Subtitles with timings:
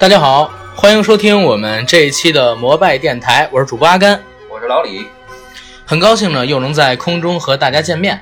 [0.00, 4.18] 大家好，欢迎收听我们这一期的摩拜电台，我是主播阿甘，
[4.50, 5.06] 我是老李，
[5.84, 8.18] 很高兴呢又能在空中和大家见面。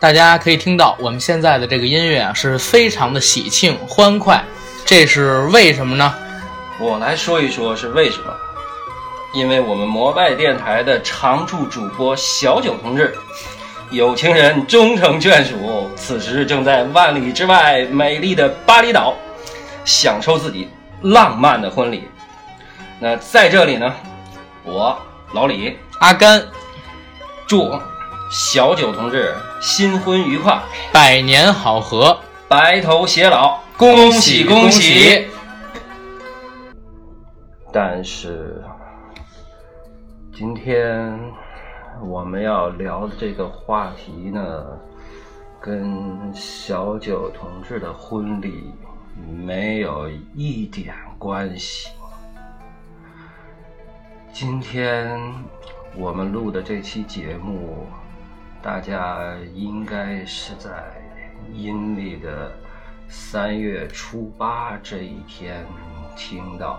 [0.00, 4.42] 大家可以听到我们现在的这个音乐啊，是非常的喜庆欢快，
[4.86, 6.14] 这是为什么呢？
[6.80, 8.34] 我来说一说是为什么。
[9.34, 13.14] 因为我们摩拜电台的常驻主播小九同志，
[13.90, 19.14] 有情人终成眷属，此时正在万里之外美丽的巴厘岛，
[19.84, 20.66] 享受自己
[21.02, 22.08] 浪漫的婚礼。
[23.00, 23.94] 那在这里呢，
[24.64, 24.98] 我
[25.32, 26.42] 老李阿甘
[27.46, 27.70] 祝
[28.30, 30.60] 小九同志新婚愉快，
[30.92, 35.28] 百年好合，白头偕老，恭喜恭喜！
[37.72, 38.62] 但是。
[40.34, 41.18] 今天
[42.00, 44.64] 我们要聊的这个话题呢，
[45.60, 48.72] 跟小九同志的婚礼
[49.26, 51.90] 没有一点关系。
[54.32, 55.20] 今天
[55.96, 57.86] 我们录的这期节目，
[58.62, 60.70] 大家应该是在
[61.52, 62.52] 阴历的
[63.08, 65.66] 三月初八这一天
[66.16, 66.78] 听到。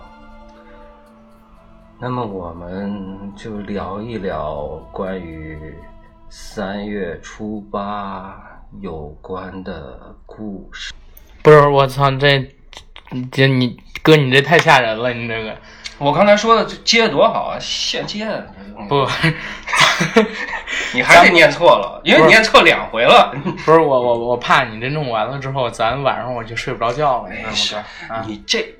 [1.98, 5.74] 那么我们就聊一聊关于
[6.30, 8.40] 三月初八
[8.80, 10.89] 有关的故事。
[11.42, 12.54] 不是我操，这
[13.32, 15.56] 这你哥你这太吓人了，你这个。
[15.98, 18.26] 我刚才说的接的多好啊，现接。
[18.88, 19.06] 不，
[20.94, 23.34] 你还是念错了，因为你念错两回了。
[23.64, 28.24] 不是我我我怕你这弄完了之后，咱晚上我就睡不着觉了，你知道吗？
[28.26, 28.74] 你这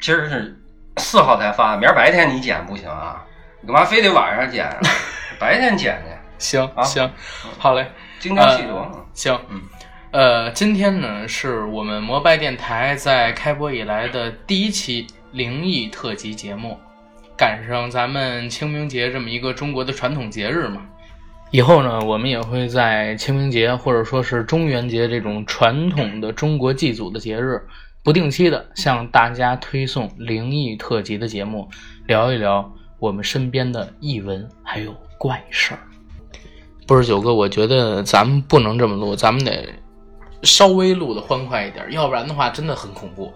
[0.00, 0.58] 今儿是。
[0.98, 3.24] 四号才发，明儿白天你剪不行啊？
[3.62, 4.76] 你干嘛非得晚上剪啊？
[5.40, 6.12] 白天剪去？
[6.38, 7.10] 行行，
[7.58, 8.86] 好嘞，精雕细琢。
[9.14, 9.62] 行，嗯，
[10.12, 16.76] 呃，今天呢是我们摩拜电台在开播以来的第一期灵异特辑节目，
[17.34, 20.82] 赶上咱们清明节这么一个中国的传统节日嘛。
[21.50, 27.58] 以后呢，我们也会在清明节或者说是中元节这种传统的中国祭祖的节日。
[28.02, 31.66] 不定期的向大家推送灵异特辑的节目，
[32.06, 35.80] 聊一聊我们身边的异闻还有怪事儿。
[36.86, 39.66] 不是九哥，我觉得咱们不能这么录，咱们得
[40.42, 43.32] 稍微录的欢快一点，要不然的话真的很恐怖。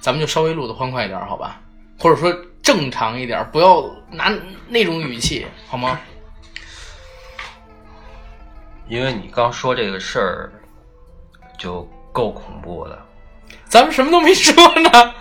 [0.00, 1.60] 咱们就稍微录的欢快一点，好吧？
[1.98, 2.32] 或者说
[2.62, 4.32] 正常一点，不要拿
[4.68, 6.00] 那种语气，好吗？
[8.88, 10.52] 因为你刚说这个事儿
[11.56, 12.98] 就够恐怖的。
[13.66, 15.14] 咱们什么都没说呢。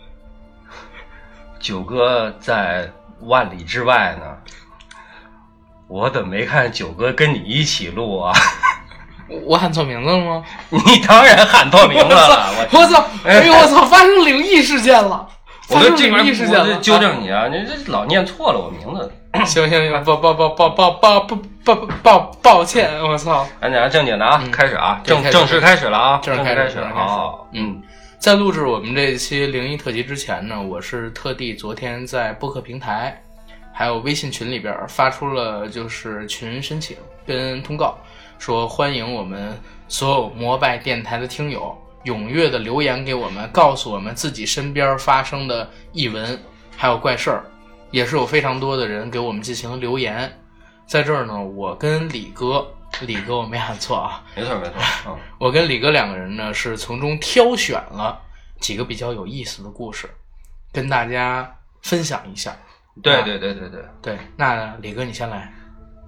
[1.58, 4.38] 九哥在万里之外呢，
[5.88, 8.32] 我怎么没看九哥跟你一起录啊？
[9.44, 10.44] 我喊错名字了吗？
[10.70, 12.50] 你当然喊错名字了！
[12.72, 13.04] 我操！
[13.24, 13.84] 哎呦我操！
[13.84, 15.26] 发生灵异事件了！
[15.68, 16.76] 我这灵异事件了！
[16.80, 17.46] 纠正你啊！
[17.48, 19.12] 你这老念错了我名字。
[19.46, 23.46] 行行行，抱抱抱抱抱抱抱抱抱抱歉，我操！
[23.60, 26.90] 咱讲正经的啊，开始啊，正正式开始了啊，正式开始了。
[26.92, 27.80] 好，嗯，
[28.18, 33.22] 在录制我们这一期灵异特辑之前呢，我是特地昨天在播客平台
[33.72, 37.96] 还有微信群里边发出了就是群申请跟通告，
[38.40, 39.54] 说欢迎我们
[39.86, 46.42] 所有摩拜电台的听友踊跃的留言给我们，告诉我们自己身边发生的异闻
[46.74, 47.44] 还有怪事儿。
[47.90, 50.40] 也是有非常多的人给我们进行留言，
[50.86, 52.66] 在这儿呢，我跟李哥，
[53.02, 54.74] 李哥我没喊错啊， 没错没错，
[55.08, 58.18] 嗯， 我跟李哥两个人呢是从中挑选了
[58.58, 60.08] 几个比较有意思的故事，
[60.72, 62.56] 跟大家分享一下。
[63.02, 65.52] 对对对对对对，那李哥你先来，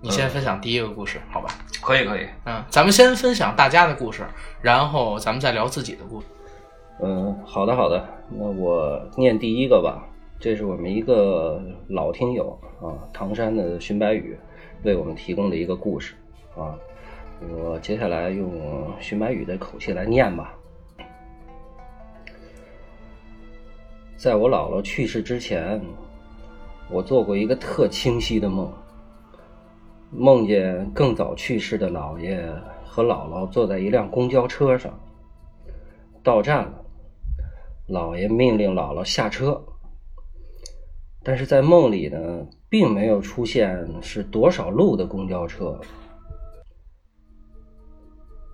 [0.04, 1.54] 你先分享第一个故事，好吧？
[1.80, 4.24] 可以可以，嗯，咱们先分享大家的故事，
[4.60, 6.26] 然后咱们再聊自己的故事。
[7.00, 10.04] 嗯，好的好的，那我念第一个吧。
[10.40, 14.36] 这是我们一个老听友啊，唐山的寻白羽
[14.82, 16.14] 为我们提供的一个故事
[16.56, 16.74] 啊。
[17.48, 20.52] 我接下来用寻白羽的口气来念吧。
[24.16, 25.80] 在我姥姥去世之前，
[26.90, 28.72] 我做过一个特清晰的梦，
[30.14, 32.38] 梦见更早去世的姥爷
[32.84, 34.92] 和姥姥坐在一辆公交车上，
[36.22, 36.84] 到站了，
[37.88, 39.60] 姥爷命令姥姥下车。
[41.24, 45.80] 但是在梦里呢，并没有出现是多少路的公交车。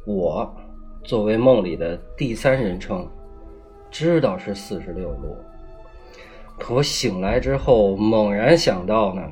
[0.07, 0.55] 我
[1.03, 3.09] 作为梦里的第三人称，
[3.91, 5.37] 知道是四十六路。
[6.59, 9.23] 可我醒来之后，猛然想到呢，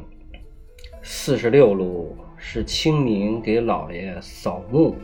[1.08, 4.96] 四十六路是清明给老爷扫墓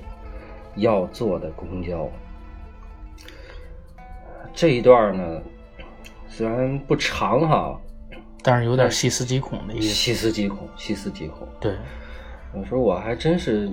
[0.74, 2.10] 要坐的公交。
[4.52, 5.40] 这一段呢。
[6.34, 7.78] 虽然不长哈，
[8.42, 9.88] 但是有点细思极恐的意思。
[9.88, 11.46] 细思极恐，细思极恐。
[11.60, 11.76] 对，
[12.54, 13.70] 有时候我还真是，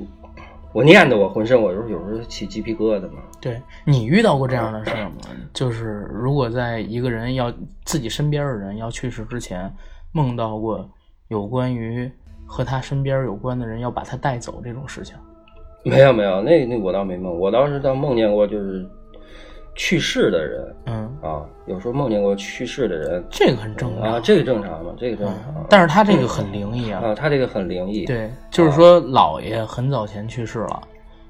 [0.73, 3.21] 我念的我浑身，我有时候有时候起鸡皮疙瘩嘛。
[3.39, 5.15] 对你遇到过这样的事儿吗？
[5.53, 7.49] 就是如果在一个人要
[7.85, 9.73] 自己身边的人要去世之前，
[10.11, 10.91] 梦到过
[11.29, 12.11] 有关于
[12.51, 15.16] 和他身边有关的人要把他带走这种事情。
[15.84, 18.86] 没有没有，那那我倒没梦，我倒是倒梦见过就是
[19.75, 24.13] 去世的人嗯，啊，有时候梦见过去世的人这个很正常。
[24.13, 25.36] 啊，这个正常嘛，这个正常。
[25.56, 27.01] 嗯但是他这个很灵异啊。
[27.01, 30.81] 啊，他这个很灵异。，对，就是说姥爷很早前去世了，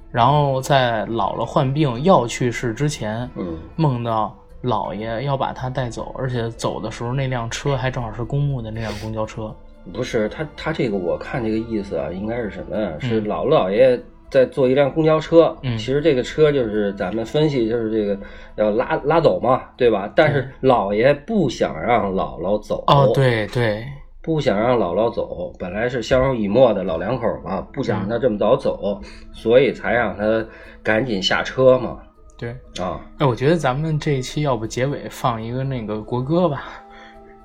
[0.10, 9.56] 然后在姥姥患病要去世之前，嗯梦到姥爷要把他带走，而且走的时候那辆车还正好是公墓的那辆公交车。
[9.94, 12.92] 不是他他这个我看这个意思啊，应该是什么呀？
[13.00, 14.00] 是嗯姥姥姥爷
[14.30, 18.20] 在坐一辆公交车，嗯其实这个车就是咱们分析就是这个
[18.56, 20.12] 要拉拉走嘛，对吧？
[20.16, 23.84] 但是姥爷不想让姥姥走，哦，，对对，
[24.22, 29.02] 不想让姥姥走，本来是相濡以沫的老两口嘛，不想让他这么早走，
[29.34, 30.46] 所以才让他
[30.84, 31.98] 赶紧下车嘛，
[32.38, 32.52] 对。
[32.80, 36.84] 啊，哎，我觉得咱们这一期要不结尾放一个那个国歌吧，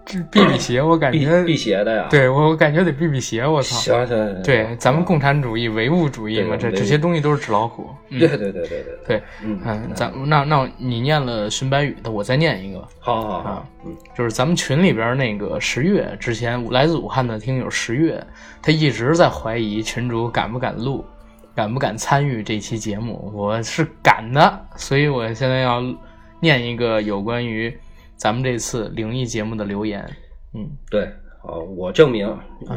[0.07, 3.77] 这避避邪，我感辟觉，避邪的呀，，对我我感觉得避避邪，我操。
[3.77, 7.89] 行行行，对，咱们共产主义、唯物主义嘛，这这些东西都是纸老虎。
[8.11, 13.67] 嗯对对对对对对，嗯嗯，咱那那你念了荀白羽的，我再念一个，好好好
[14.17, 18.25] 就是咱们群里边那个十月之前来自武汉的听友十月，
[18.63, 21.05] 他一直在怀疑群主敢不敢录，
[21.57, 23.33] 敢不敢参与这期节目。
[23.35, 25.83] 我是敢的，所以我现在要
[26.41, 27.77] 念一个有关于
[28.25, 30.03] 咱们这次灵异节目的留言。
[30.55, 31.03] 嗯，对，
[31.43, 32.27] 哦，我证明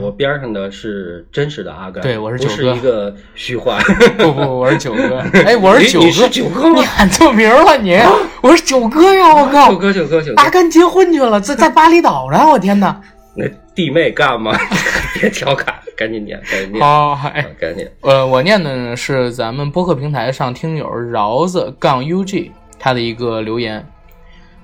[0.02, 3.82] 我边上的是真实的阿甘，对我是不是九哥一个虚幻。
[4.20, 5.20] 不不，我是九哥。
[5.48, 7.98] 哎，我是九哥，你你是九哥吗你喊错名了，你！
[8.42, 9.34] 我是九哥呀！
[9.34, 12.46] 我靠，九哥，九哥，九哥阿，甘结婚去了，在在巴厘岛呢！
[12.46, 13.02] 我天哪！
[13.34, 14.52] 那弟妹干嘛？
[15.18, 17.88] 别调侃，赶紧念，赶紧念，好，哎啊，赶紧。
[18.02, 23.88] 呃，我念的呢是咱们播客平台上听友饶子杠 UG 他的一个留言，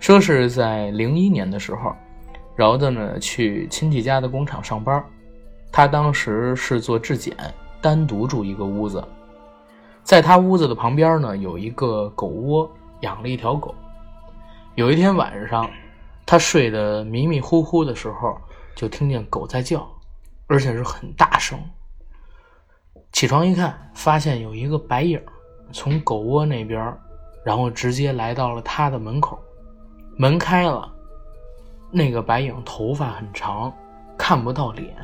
[0.03, 1.95] 说是在零一年的时候，
[2.57, 5.01] 饶子呢去亲戚家的工厂上班，
[5.71, 7.33] 他当时是做质检，
[7.81, 9.01] 单独住一个屋子，
[10.03, 12.69] 在他屋子的旁边呢有一个狗窝，
[12.99, 13.73] 养了一条狗。
[14.75, 15.69] 有一天晚上，
[16.25, 18.37] 他睡得迷迷糊糊的时候，
[18.75, 19.87] 就听见狗在叫，
[20.47, 21.57] 而且是很大声。
[23.13, 25.17] 起床一看，发现有一个白影
[25.71, 26.93] 从狗窝那边，
[27.45, 29.39] 然后直接来到了他的门口。
[30.15, 30.91] 门开了，
[31.89, 33.73] 那个白影头发很长，
[34.17, 34.95] 看不到脸，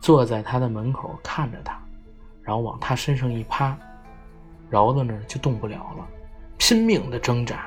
[0.00, 1.78] 坐在他的门口看着他，
[2.42, 3.76] 然后往他身上一趴，
[4.70, 6.06] 饶的呢就动不了了，
[6.56, 7.66] 拼命的挣扎，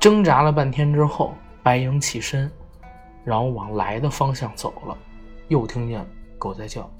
[0.00, 2.50] 挣扎了半天之后，白影起身，
[3.22, 4.96] 然后往来的方向走了，
[5.48, 6.04] 又听见
[6.38, 6.90] 狗在叫。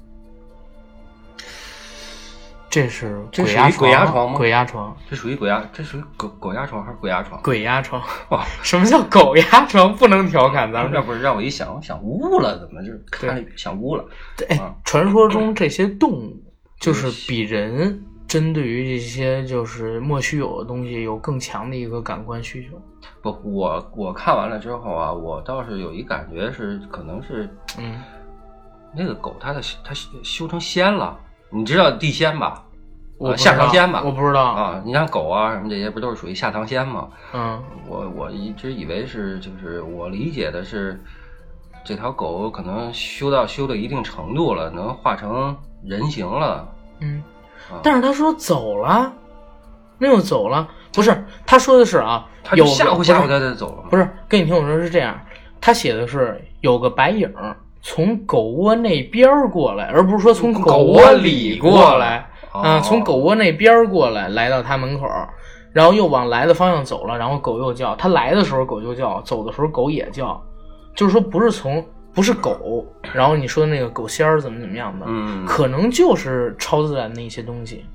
[2.69, 7.41] 这是这属于鬼压床，鬼压床吗鬼压床，这属于鬼压，这属于狗狗压床还是鬼压床？
[7.41, 8.01] 鬼压床。
[8.29, 9.95] 哇， 什么叫狗压床？
[9.95, 11.01] 不能调侃咱们 这。
[11.01, 14.05] 不是让我一想，我想污了，怎么就是看着想污了？
[14.49, 16.37] 哎啊，传说中这些动物
[16.79, 22.79] 就是比人针对于这些就是莫须有的东西有更强的一个感官需求。
[23.23, 27.99] 不，我我看完了之后啊，我倒是有一感觉是，可能是嗯，
[28.95, 31.17] 那个狗它的它修成仙了，
[31.49, 32.63] 你知道地仙吧？
[33.19, 34.01] 呃我下堂仙吧？
[34.03, 34.41] 我不知道。
[34.41, 37.09] 啊，你像狗啊什么这些，不都是属于下堂仙吗？
[37.33, 40.99] 嗯我我一直以为是，就是我理解的是，
[41.83, 46.67] 这条狗可能修到修到一定程度了，能化成人形了。
[47.01, 47.21] 嗯
[47.69, 49.11] 啊，但是他说走了，
[49.97, 51.25] 那又走了，不是？
[51.45, 53.89] 他说的是啊，他就吓唬吓唬它就走了。
[53.89, 55.19] 不是，跟你听我说是这样，
[55.59, 57.29] 他写的是有个白影
[57.81, 62.59] 从狗窝那边儿过来，而不是说从从狗狗窝里过来来。
[62.59, 65.07] 哦嗯，从狗窝那边儿过来，来到他门口，
[65.71, 67.95] 然后又往来的方向走了，然后狗又叫。
[67.95, 70.41] 他来的时候狗就叫，走的时候狗也叫，
[70.95, 77.85] 就是说不是从不是狗，然后你说那个狗仙儿怎么怎么样的，嗯，可能就是超自然的一些东西。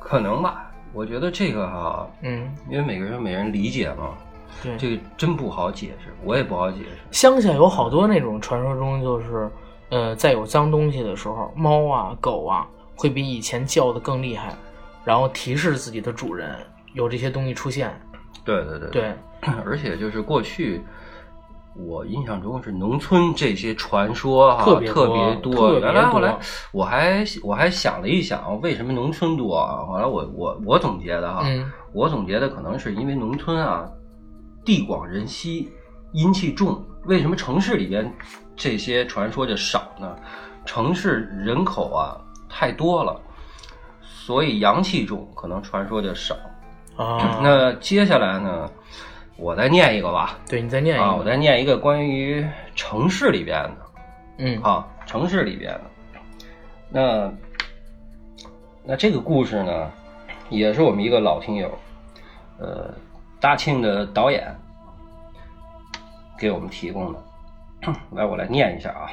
[0.00, 0.68] 可能吧。
[0.94, 4.10] 我觉得这个哈、嗯，因为每个人每人理解嘛，
[4.62, 4.76] 对。
[4.76, 6.98] 这个真不好解释，我也不好解释。
[7.10, 9.50] 乡下有好多那种传说中，就是
[9.88, 12.68] 呃，在有脏东西的时候，猫啊、狗啊
[13.02, 14.54] 会比以前叫的更厉害，
[15.04, 16.56] 然后提示自己的主人
[16.94, 18.00] 有这些东西出现。
[18.44, 19.14] 对对对，对，
[19.66, 20.80] 而且就是过去。
[21.74, 26.36] 我印象中是农村这些传说哈、特别多原来后来
[26.70, 29.86] 我还我还想了一想，为什么农村多啊？
[29.86, 33.90] 后来我我我总结的哈，嗯我总结的可能是因为农村啊，
[34.66, 35.72] 地广人稀，
[36.12, 36.84] 阴气重。
[37.06, 38.12] 为什么城市里边
[38.54, 40.14] 这些传说就少呢？
[40.66, 42.20] 城市人口啊
[42.54, 43.18] 太多了，
[44.02, 46.36] 所以阳气重，可能传说就少。
[46.96, 48.70] 啊，那接下来呢，
[49.36, 50.38] 我再念一个吧。
[50.46, 53.76] 对你再念一啊，我个，再念一个关于城市里边的。
[54.36, 55.80] 嗯，啊，城市里边的。
[56.90, 57.32] 那
[58.84, 59.90] 那这个故事呢，
[60.50, 61.78] 也是我们一个老听友，
[62.58, 62.92] 呃，
[63.40, 64.54] 大庆的导演
[66.38, 67.18] 给我们提供的。
[68.10, 69.08] 来，我来念一下啊。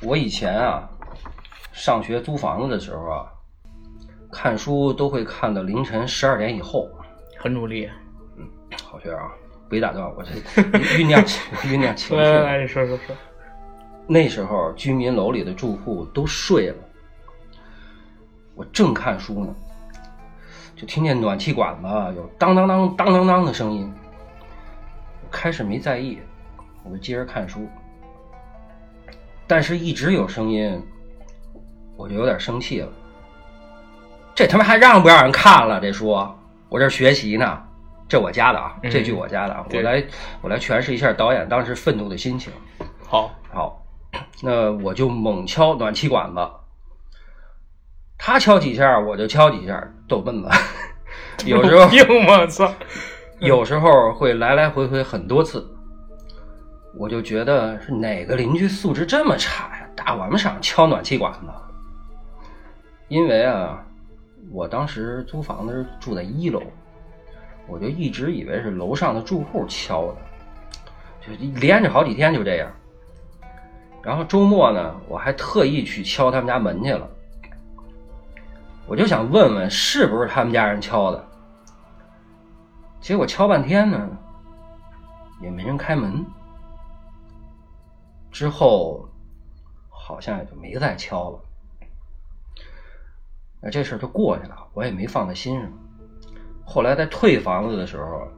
[0.00, 0.88] 我以前啊，
[1.72, 3.26] 上学租房子的时候啊，
[4.32, 6.88] 看书都会看到凌晨十二点以后。
[7.38, 7.88] 很努力。
[8.36, 8.48] 嗯
[8.84, 9.30] 好学啊，
[9.68, 11.22] 别打断我，这酝酿
[11.62, 12.22] 酝酿情绪。
[12.22, 13.16] 来来来，你说说说。
[14.06, 16.76] 那时候居民楼里的住户都睡了，
[18.54, 19.54] 我正看书呢，
[20.74, 23.92] 就听见暖气管子有当当当当当当的声音。
[25.30, 26.18] 开始没在意，
[26.84, 27.68] 我就接着看书，
[29.48, 30.80] 但是一直有声音，
[31.96, 32.88] 我就有点生气了。
[34.34, 35.80] 这他妈还让不让人看了？
[35.80, 36.08] 这书
[36.68, 37.60] 我这学习呢，
[38.08, 40.04] 这我家的啊，嗯这句我家的我来
[40.42, 42.52] 我来诠释一下导演当时愤怒的心情。
[43.04, 43.82] 好，好，
[44.42, 46.48] 那我就猛敲暖气管子，
[48.18, 50.48] 他敲几下我就敲几下，逗闷子。
[51.46, 52.70] 有时候硬我操。
[53.38, 55.64] 有时候会来来回回很多次，
[56.94, 59.88] 我就觉得是哪个邻居素质这么差呀？
[59.94, 61.48] 大晚上敲暖气管子。
[63.08, 63.82] 因为啊，
[64.50, 66.62] 我当时租房子是住在一楼，
[67.66, 70.16] 我就一直以为是楼上的住户敲的，
[71.20, 72.70] 就连着好几天就这样。
[74.02, 77.08] 然后周末呢，我还特意去敲他们家门去了，
[78.86, 81.24] 我就想问问是不是他们家人敲的。
[83.00, 84.08] 结果敲半天呢，
[85.42, 86.24] 也没人开门。
[88.30, 89.08] 之后
[89.88, 91.40] 好像也就没再敲了。
[93.60, 95.70] 那这事儿就过去了，我也没放在心上。
[96.64, 98.28] 后来在退房子的时候，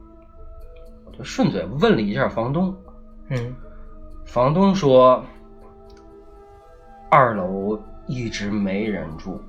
[1.05, 2.75] 我就顺嘴问了一下房东，
[3.27, 3.55] 嗯，
[4.25, 5.23] 房东说
[7.09, 9.39] 二楼一直没人住。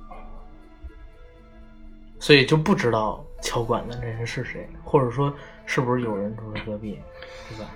[2.19, 5.33] 所以就不知道敲管的这人是谁，或者说
[5.65, 6.99] 是不是有人住在隔壁，
[7.49, 7.69] 对吧？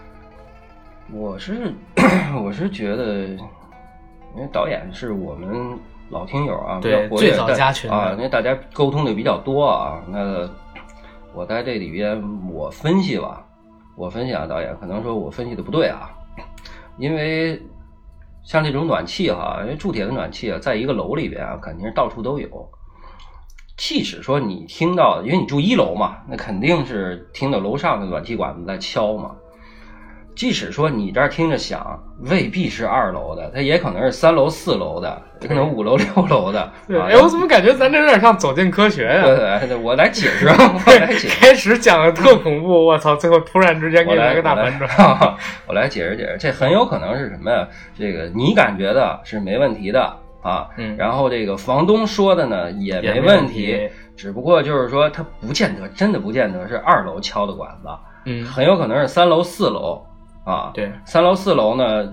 [1.12, 1.74] 我是
[2.44, 3.28] 我是觉得，
[4.36, 5.78] 因为导演是我们
[6.10, 10.04] 老听友啊，对比较活跃最早加群啊，因为大家沟通的比较多啊。
[10.10, 10.50] 那
[11.34, 13.46] 我在这里边我分析吧，
[13.96, 16.10] 我分析啊，导演可能说我分析的不对啊，
[16.98, 17.62] 因为
[18.44, 22.70] 像这种暖气哈，因为铸铁的暖气啊，在一个楼里边啊，肯定是到处都有。
[23.78, 29.36] 即使说你听到，因为你住一楼嘛，那肯定是听到楼上的暖气管子在敲嘛。
[30.38, 36.72] 即使说你这儿听着响，未必是二楼的，它也可能是三楼、四楼的，也可能五楼、 六楼的。
[36.88, 40.46] 对，啊哎，我怎么感觉咱这有点像走进科学呀、对对对，我来解释，
[40.86, 41.40] 我来解释。
[41.42, 43.16] 开始讲的特恐怖，我操！
[43.16, 44.90] 最后突然之间给你来个大反转，
[45.68, 47.68] 我来解释解释，这很有可能是什么呀？
[47.98, 50.02] 这个你感觉的是没问题的
[50.44, 57.90] 啊，嗯然后这个房东说的呢也也没问问题只不过就是说他不见得，真的不见得是二楼敲的管子，
[58.26, 60.00] 嗯，很有可能是三楼、四楼
[60.48, 60.72] 啊。
[60.74, 62.12] 对，三楼、四楼呢，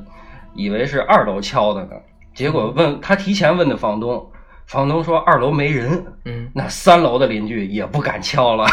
[0.55, 1.93] 以为是二楼敲的呢，
[2.35, 4.31] 结果问他提前问的房东，
[4.67, 8.67] 房东说二楼没人，嗯，那三楼的邻居也不敢敲了，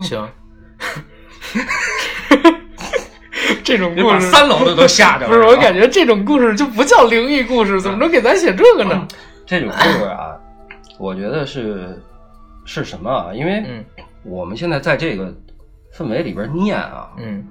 [0.00, 0.28] 行。
[3.62, 5.28] 这种故事三楼的都吓着了。
[5.28, 9.06] 不是，我感觉这种故事就不叫灵异故事，怎么能给咱写这个呢？
[9.46, 10.36] 这种故事啊，
[10.98, 12.02] 我觉得是
[12.64, 13.32] 是什么啊？
[13.34, 13.84] 因为嗯
[14.22, 15.34] 我们现在在这个
[15.94, 17.46] 氛围里边念啊，嗯，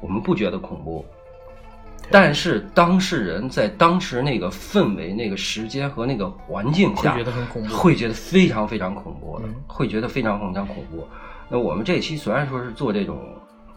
[0.00, 1.04] 我们不觉得恐怖，
[2.10, 11.06] 但是当事人在当时那个氛围、那个时间和那个环境下，会觉得很恐怖会觉得非常非常恐怖的，嗯会觉得非常非常恐怖。
[11.48, 13.22] 那我们这期虽然说是做这种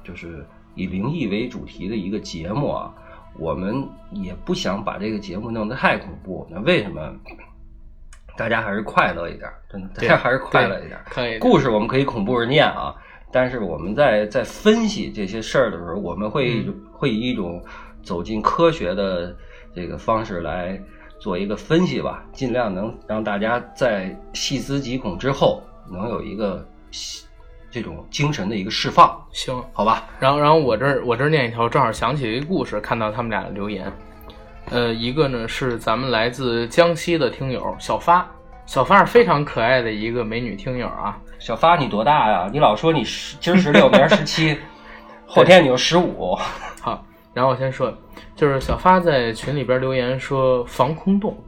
[0.04, 0.46] 就是
[0.76, 2.94] 以灵异为主题的一个节目啊，
[3.38, 6.48] 我们也不想把这个节目弄得太恐怖。
[6.50, 7.14] 那为什么？
[8.38, 11.00] 大家还是快乐一点，真的，大家还是快乐一点。
[11.10, 11.40] 可以。
[11.40, 12.94] 故事我们可以恐怖着念啊，
[13.32, 17.64] 但是我们在在分析这些事儿的时候，我们会、嗯会以一种
[18.02, 19.36] 走进科学的
[19.76, 20.82] 这个方式来
[21.20, 26.68] 做一个分析吧，尽量能让大家在细思极恐之后，能有一个
[27.70, 30.08] 这种精神的一个释放，行，好吧？
[30.20, 33.92] 然后然后我这儿我这儿念一条，正好想起一个故事，看到他们俩的留言。
[34.72, 38.28] 呃，一个呢是咱们来自江西的听友小发，
[38.68, 41.18] 小发是非常可爱的一个美女听友啊。
[41.40, 42.50] 小发你多大呀？
[42.52, 44.60] 你老说你十今儿十六，明儿十七，
[45.26, 46.36] 后天你就十五。
[46.82, 47.02] 好，
[47.34, 47.92] 然后我先说，
[48.36, 51.42] 就是小发在群里边留言说防空洞，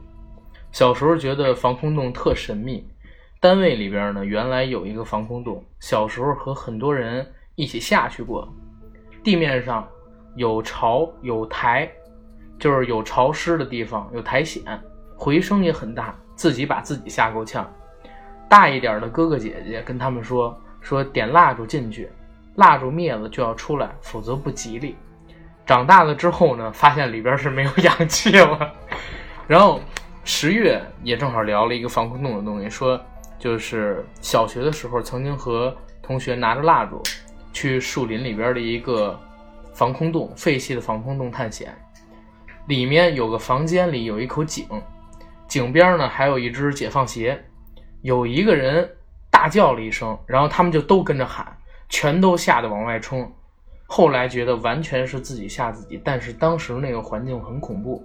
[0.72, 2.88] 小时候觉得防空洞特神秘。
[3.38, 8.48] 单位里边呢，原来有一个防空洞，小时候和很多人一起下去过。
[9.22, 9.86] 地面上
[10.36, 11.90] 有潮有台，
[12.58, 14.82] 就是有潮湿的地方，有苔藓，
[15.18, 17.70] 回声也很大，自己把自己吓够呛。
[18.48, 22.10] 大一点的哥哥姐姐跟他们说说点蜡烛进去，
[22.54, 24.96] 蜡烛灭了就要出来，否则不吉利。
[25.66, 28.72] 长大了之后呢，发现里边是没有氧气了。
[29.46, 29.80] 然后
[30.24, 32.98] 十月也正好聊了一个防空洞的东西，说
[33.38, 37.02] 就是小学的时候曾经和同学拿着蜡烛
[37.52, 39.20] 去树林里边的一个
[39.74, 41.76] 防空洞，废弃的防空洞探险。
[42.66, 44.66] 里面有个房间里有一口井，
[45.50, 47.38] 井边呢还有一只解放鞋。
[48.02, 48.88] 有一个人
[49.30, 51.46] 大叫了一声，然后他们就都跟着喊，
[51.88, 53.30] 全都吓得往外冲。
[53.86, 58.02] 后来觉得完全是自己吓自己，但是当时那个环境很恐怖。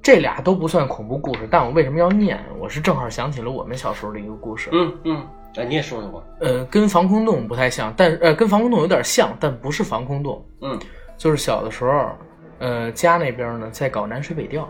[0.00, 2.40] 这俩都不算恐怖故事，但我为什么要念？
[2.58, 4.70] 我是正好想起了我们小时候的一个故事。
[4.72, 5.26] 嗯嗯，
[5.56, 6.22] 哎，你也说说吧。
[6.40, 10.44] 呃，跟防空洞不太像，但呃，跟防空洞有点像，但不是防空洞。
[10.60, 10.78] 嗯，
[11.16, 12.10] 就是小的时候，
[12.58, 14.68] 呃，家那边呢在搞南水北调，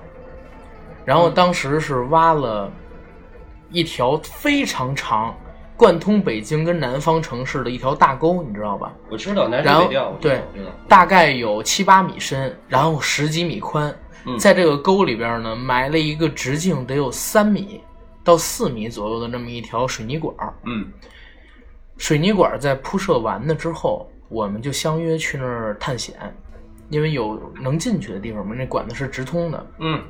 [1.04, 2.71] 然后当时是挖了
[3.71, 5.35] 一条非常长、
[5.76, 8.92] 贯通北京跟南方城市的一条大沟，你知道吧？
[9.11, 10.42] 我知道南水北调，对。
[10.88, 13.94] 大概有七八米深，然后十几米宽，
[14.26, 17.80] 嗯在这个沟里边呢埋了一个直径得有三米
[18.23, 20.54] 到四米左右的那么一条水泥管儿。
[20.64, 20.87] 嗯
[21.99, 26.14] 水泥管在铺设完了之后，我们就相约去那儿探险，
[26.90, 29.66] 因为有能进去的地方嘛，那管子是直通的。
[29.79, 30.03] 嗯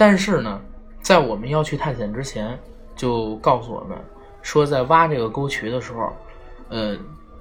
[0.00, 0.58] 但是呢，
[1.02, 2.58] 在我们要去探险之前，
[2.96, 3.98] 就告诉我们
[4.40, 6.10] 说，在挖这个沟渠的时候，
[6.70, 6.96] 呃，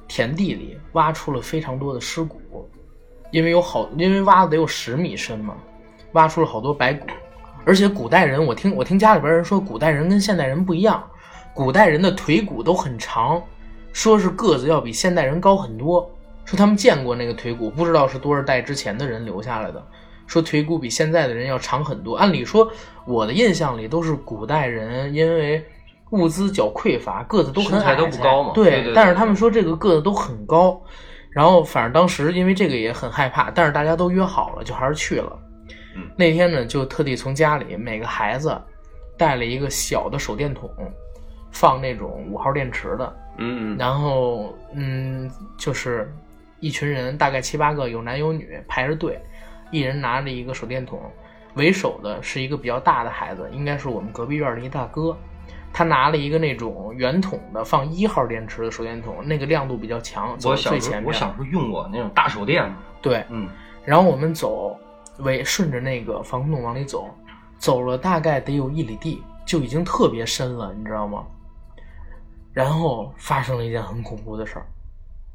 [0.10, 2.69] 田地里挖出了非常多的尸骨，
[3.32, 5.56] 因为有好，因为挖的得有十米深嘛，
[6.12, 7.08] 挖出了好多白骨，
[7.63, 11.02] 而且古代人，我听我听家里边人说，古代人跟现代人不一样，
[11.54, 13.41] 古代人的腿骨都很长，
[13.93, 16.12] 说是个子要比现代人高很多，
[16.43, 19.82] 说他们见过那个腿骨，不知道是多少代之前的人留下来的。
[20.30, 22.15] 说腿骨比现在的人要长很多。
[22.15, 22.72] 按理说，
[23.06, 25.65] 我的印象里都是古代人因为
[26.12, 30.80] 物资较匮乏，个子都很矮都不高嘛对对对对但是他们说这个个子都很高。
[31.32, 35.39] 然后反正当时因为这个也很害怕，但是大家都约好了，就还是去了。
[35.96, 38.56] 嗯那天呢，就特地从家里每个孩子
[39.18, 40.70] 带了一个小的手电筒，
[41.52, 46.12] 放那种五号电池的，嗯嗯然后嗯，就是
[46.60, 49.20] 一群人，大概七八个，有男有女，排着队，
[49.71, 50.99] 一人拿着一个手电筒。
[51.55, 55.17] 为首的是一个比较大的孩子，应该是我们隔壁院的一大哥。
[55.73, 61.13] 他拿了一个那种圆筒的放一号电池的手电筒，那个亮度比较强，走我小得最前面。
[61.13, 62.71] 时候我小时候用过那种大手电。
[63.01, 63.47] 对，嗯
[63.84, 64.77] 然后我们走，
[65.19, 67.10] 围顺着那个防空洞往里走，
[67.58, 71.25] 走了大概得有一里地，就已经特别深了，你知道吗？
[72.53, 74.65] 然后发生了一件很恐怖的事儿。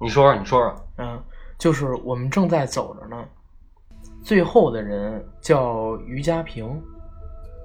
[0.00, 0.86] 你说说，你说说。
[0.98, 1.22] 嗯，
[1.58, 3.24] 就是我们正在走着呢，
[4.24, 6.82] 最后的人叫于家平，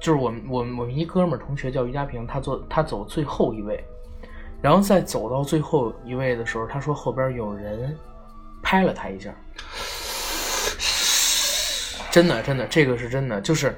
[0.01, 3.81] 就是我们我们我们一哥们儿同学叫于家平，他坐他走最后一位，
[4.61, 7.95] 然后在走到最后一位的时候，他说后边有人
[8.61, 9.33] 拍了他一下，
[12.11, 13.73] 真的真的这个是真的，就是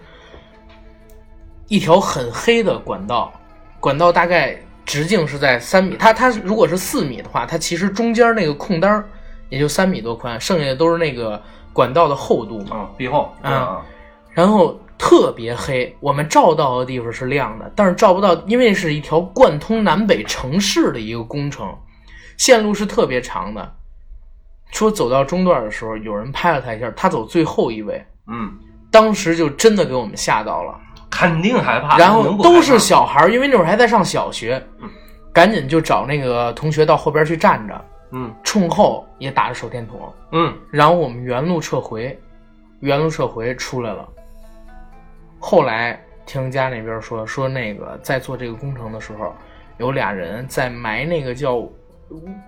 [1.68, 3.32] 一条很黑的管道，
[3.80, 9.04] 管道大概直径是在三米，它它如果是四米的话，它其实中间那个空当
[9.50, 11.40] 也就三米多宽，剩下的都是那个
[11.74, 12.78] 管道的厚度嘛。
[12.78, 13.82] 啊，壁厚啊，
[14.32, 21.68] 然后特别黑，我们照到的地方是亮的，但是照不到，因为是一条贯通南北城市的一个工程，
[22.38, 23.74] 线路是特别长的。
[24.72, 28.52] 说走到中段的时候，有人拍了他一下，他走最后一位，嗯，
[28.90, 30.80] 当时就真的给我们吓到了。
[31.10, 31.98] 肯定害怕。
[31.98, 34.90] 然后都是小孩，因为那会儿还在上小学嗯，
[35.34, 42.20] 赶紧就找那个同学到后边去站着，嗯冲后也打着手电筒，嗯然后我们原路撤回，
[42.80, 44.08] 原路撤回出来了。
[45.40, 49.34] 后来听家那边说，说那个在做这个工程的时候，
[49.78, 51.60] 有俩人在埋那个叫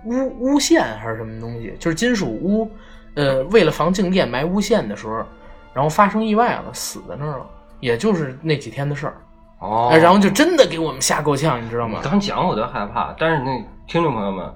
[0.04, 2.70] 钨钨线还是什么东西，就是金属钨，
[3.16, 5.24] 呃，为了防静电埋钨线的时候，
[5.72, 7.46] 然后发生意外了，死在那儿了，
[7.80, 9.14] 也就是那几天的事儿。
[9.58, 12.00] 哦呃，然后就真的给我们吓够呛，你知道吗？
[12.02, 14.54] 刚讲我都害怕，但是那听众朋友们，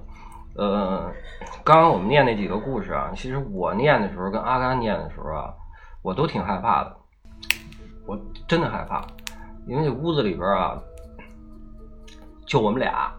[0.59, 1.11] 呃，
[1.63, 5.55] 刚刚我们念那几个故事啊，其实我念的时候跟阿甘念的时候啊，
[6.03, 6.97] 我都挺害怕的，
[8.05, 8.19] 我
[8.49, 9.07] 真的害怕，
[9.69, 10.77] 因为这屋子里边啊，
[12.45, 13.13] 就我们俩，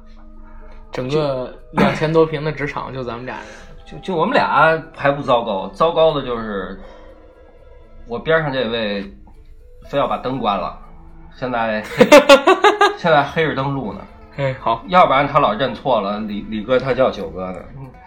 [0.92, 3.46] 整个 两千多平的职场就咱们俩人。
[3.86, 6.80] 就就我们俩还不糟糕，糟糕的就是
[8.06, 9.02] 我边上这位
[9.90, 10.78] 非要把灯关了，
[11.34, 11.82] 现在
[13.00, 14.02] 现在黑着灯录呢。
[14.40, 17.60] 哎，好，要不然他老认错了，李李哥他叫九哥呢。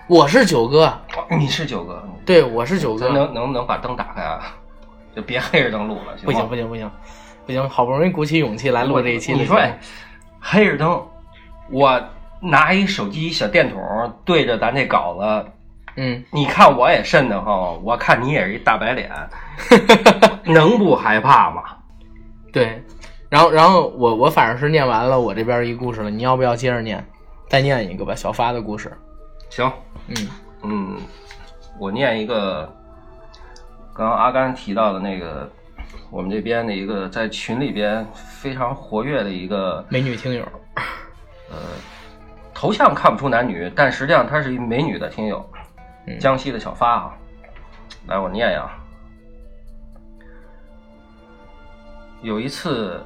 [0.07, 3.13] 我是九哥，哦你是九哥，对，我是九哥咱。
[3.13, 4.41] 能能不能把灯打开啊？
[5.15, 6.91] 就别黑着灯录了，不行不行不行
[7.45, 9.35] 不行，好不容易鼓起勇气来录这一期。
[9.35, 9.79] 你说，哎，
[10.41, 11.07] 黑着灯，
[11.71, 12.03] 我
[12.41, 13.79] 拿一手机小电筒
[14.25, 15.51] 对着咱这稿子，
[15.97, 19.11] 嗯，你看我也瘆得慌，我看你也是一大白脸，
[20.45, 21.63] 能不害怕吗？
[22.51, 22.83] 对。
[23.33, 27.03] 然后然后我我反正是念完了我这边一故事了，你要不要接着念？
[27.49, 28.93] 再念一个吧，小发的故事。
[29.49, 29.73] 行，
[30.09, 30.29] 嗯
[30.63, 30.97] 嗯，
[31.79, 32.71] 我念一个，
[33.95, 35.51] 刚刚阿甘提到的那个，
[36.11, 40.47] 我们这边的一个在群里边非常活跃的一个美女听友，
[42.53, 45.43] 头像看不出男女，但实际上她是一美女的听友，
[46.07, 47.15] 嗯江西的小发啊。
[48.09, 48.71] 来，我念呀。
[52.21, 53.03] 有一次，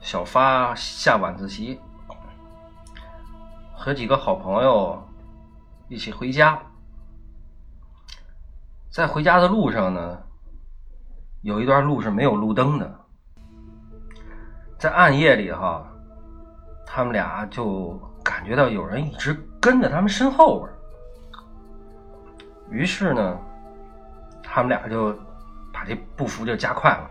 [0.00, 1.78] 小发下晚自习，
[3.74, 5.00] 和几个好朋友
[5.88, 6.60] 一起回家。
[8.90, 10.18] 在回家的路上呢，
[11.42, 13.00] 有一段路是没有路灯的，
[14.78, 15.86] 在暗夜里哈，
[16.86, 20.72] 他们俩就感觉到有人一直跟着他们身后边。
[22.70, 23.38] 于是呢，
[24.42, 25.16] 他们俩就
[25.72, 27.10] 把这步幅就加快了，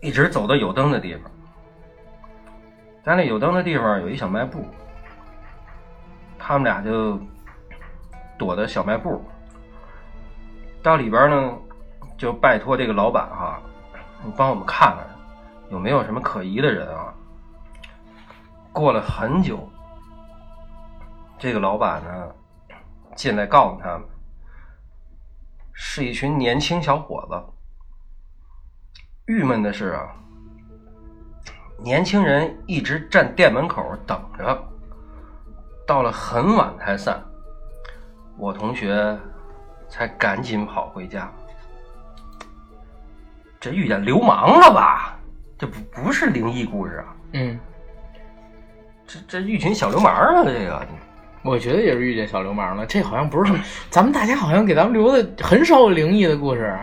[0.00, 1.30] 一直走到有灯的地方。
[3.02, 4.64] 在那有灯的地方有一小卖部，
[6.38, 7.18] 他们俩就
[8.36, 9.24] 躲到小卖部，
[10.82, 11.52] 到里边呢，
[12.16, 13.60] 就拜托这个老板哈、
[14.24, 15.06] 你帮我们看看
[15.70, 17.14] 有没有什么可疑的人啊。
[18.72, 19.68] 过了很久，
[21.38, 22.28] 这个老板呢
[23.16, 24.02] 进来告诉他们，
[25.72, 27.57] 是一群年轻小伙子。
[29.28, 30.08] 郁闷的是啊，
[31.84, 34.58] 年轻人一直站店门口等着，
[35.86, 37.22] 到了很晚才散。
[38.38, 39.14] 我同学
[39.86, 41.30] 才赶紧跑回家。
[43.60, 45.18] 这遇见流氓了吧？
[45.58, 47.60] 这不不是灵异故事啊，嗯，
[49.06, 50.42] 这这一群小流氓啊！
[50.42, 50.86] 这个
[51.42, 52.86] 我觉得也是遇见小流氓了。
[52.86, 56.74] 这好像不是什么，咱们大家好像给咱们留的很少有灵异的故事。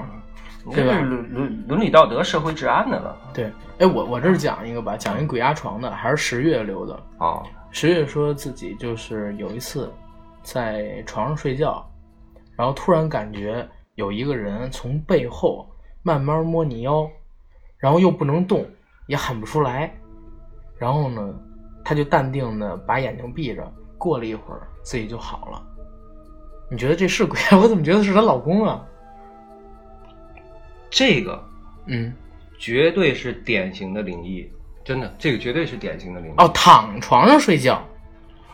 [0.71, 6.93] 啊对吧伦伦伦理道德、社会治安的了对，哎，我我这儿讲一个吧，讲一鬼压床的，还是十月留的。
[7.17, 7.43] 啊！
[7.71, 9.91] 十月说自己就是有一次
[10.41, 11.85] 在床上睡觉，
[12.57, 15.67] 然后突然感觉有一个人从背后
[16.01, 17.07] 慢慢摸你腰，
[17.77, 18.65] 然后又不能动，
[19.07, 19.93] 也喊不出来，
[20.79, 21.35] 然后呢，
[21.83, 25.61] 他就淡定的把眼睛闭着，过了一会儿自己就好了。
[26.71, 27.37] 你觉得这是鬼？
[27.61, 28.83] 我怎么觉得是她老公啊？
[30.95, 31.43] 这个
[31.87, 32.13] 嗯，
[32.57, 34.49] 绝对是典型的灵异，
[34.85, 36.33] 真的，这个绝对是典型的灵异。
[36.37, 37.85] 哦，躺床上睡觉，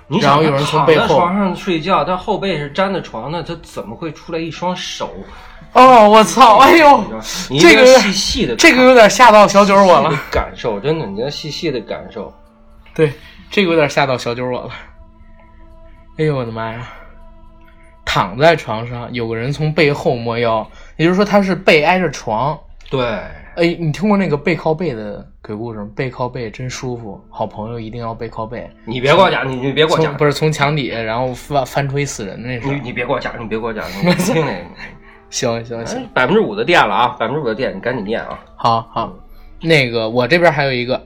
[0.07, 5.13] 你想然后有人从背后躺在床上睡觉，他后背是粘着床的，他怎么会出来一双手？
[5.73, 6.57] 哦，我操！
[6.57, 7.03] 哎呦，
[7.59, 10.11] 这个细细的，这个有点吓到小九我了。
[10.31, 12.33] 感受，真的，你要细细的感受。
[12.95, 13.13] 对，
[13.51, 14.69] 这个有点吓到小九我了。
[16.17, 16.91] 哎呦我的妈呀！
[18.03, 22.59] 躺在床上，有个人从背后摸腰，也就是说他是背挨着床。
[22.89, 23.05] 对，
[23.55, 25.89] 哎，你听过那个背靠背的鬼故事吗？
[25.95, 28.69] 背靠背真舒服，好朋友一定要背靠背。
[28.85, 32.79] 你别给我讲，你你别给我讲，不是从墙底下，然后翻翻出一死人的那你是。
[32.79, 34.65] 你别给我讲，你别给我讲， 你听那个。
[35.29, 38.37] 行行行，百分之五的电了啊，百分之五的电，你赶紧念啊。
[38.57, 39.13] 好好。
[39.61, 41.01] 那个我这边还有一个，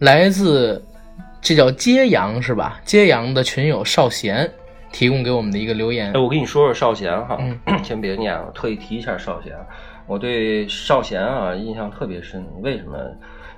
[0.00, 0.84] 来自
[1.40, 2.80] 这叫揭阳是吧？
[2.84, 4.50] 揭阳的群友少贤
[4.92, 6.20] 提供给我们的一个留言哎，。
[6.20, 9.56] 我跟你说说少贤哈，嗯 先别念了，特意提一下少贤。
[10.06, 12.98] 我对少贤啊印象特别深，为什么？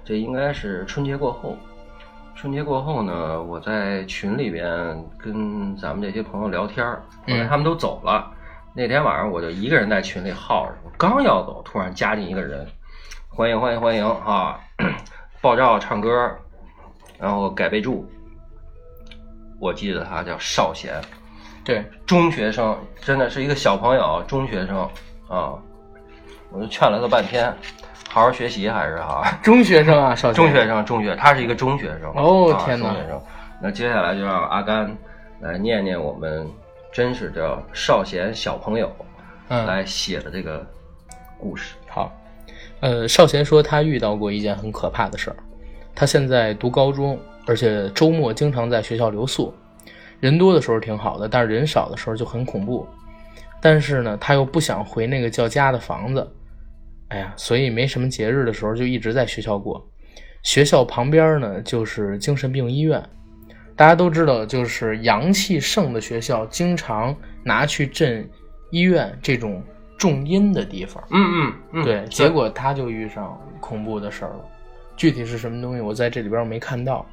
[0.04, 1.56] 这应该是春节过后。
[2.36, 4.66] 春节过后呢，我在群里边
[5.18, 8.30] 跟咱们这些朋友聊天儿，后来嗯他们都走了。
[8.74, 12.66] 那天晚上我就一个人在群里耗着，我刚要走，突然加进一个人，
[13.28, 14.58] 欢迎欢迎欢迎啊！
[15.40, 16.10] 爆照唱歌，
[17.18, 18.04] 然后改备注，
[19.60, 21.00] 我记得他叫少贤。
[21.64, 24.76] 对，中学生，真的是一个小朋友，中学生
[25.28, 25.54] 啊，
[26.52, 27.50] 我就劝了他半天，
[28.10, 32.10] 好好学习还是哈， 中学生啊，少贤中学生，中学，他是一个中学生。
[32.10, 33.22] 啊哦天哪中学生。
[33.62, 34.94] 那接下来就让阿甘
[35.40, 36.46] 来念念我们
[36.92, 38.94] 真是叫少贤小朋友
[39.48, 40.66] 嗯，来写的这个
[41.38, 41.76] 故事。
[41.88, 42.12] 好，
[42.80, 45.36] 呃，少贤说他遇到过一件很可怕的事儿。
[45.94, 49.54] 他现在读高中，而且周末经常在学校留宿。
[50.24, 52.88] 人多的时候挺好的，但是人少的时候就很恐怖。
[53.60, 56.26] 但是呢，他又不想回那个叫家的房子，
[57.08, 59.86] 哎呀，所以没什么节日的时候就一直在学校过。
[60.42, 63.02] 学校旁边呢就是精神病医院，
[63.76, 68.26] 大家都知道，就是阳气盛的学校经常拿去镇
[68.70, 69.62] 医院这种
[69.98, 71.04] 重阴的地方。
[71.10, 74.44] 嗯嗯嗯，对，结果他就遇上恐怖的事儿了。
[74.96, 77.04] 具体是什么东西，我在这里边没看到，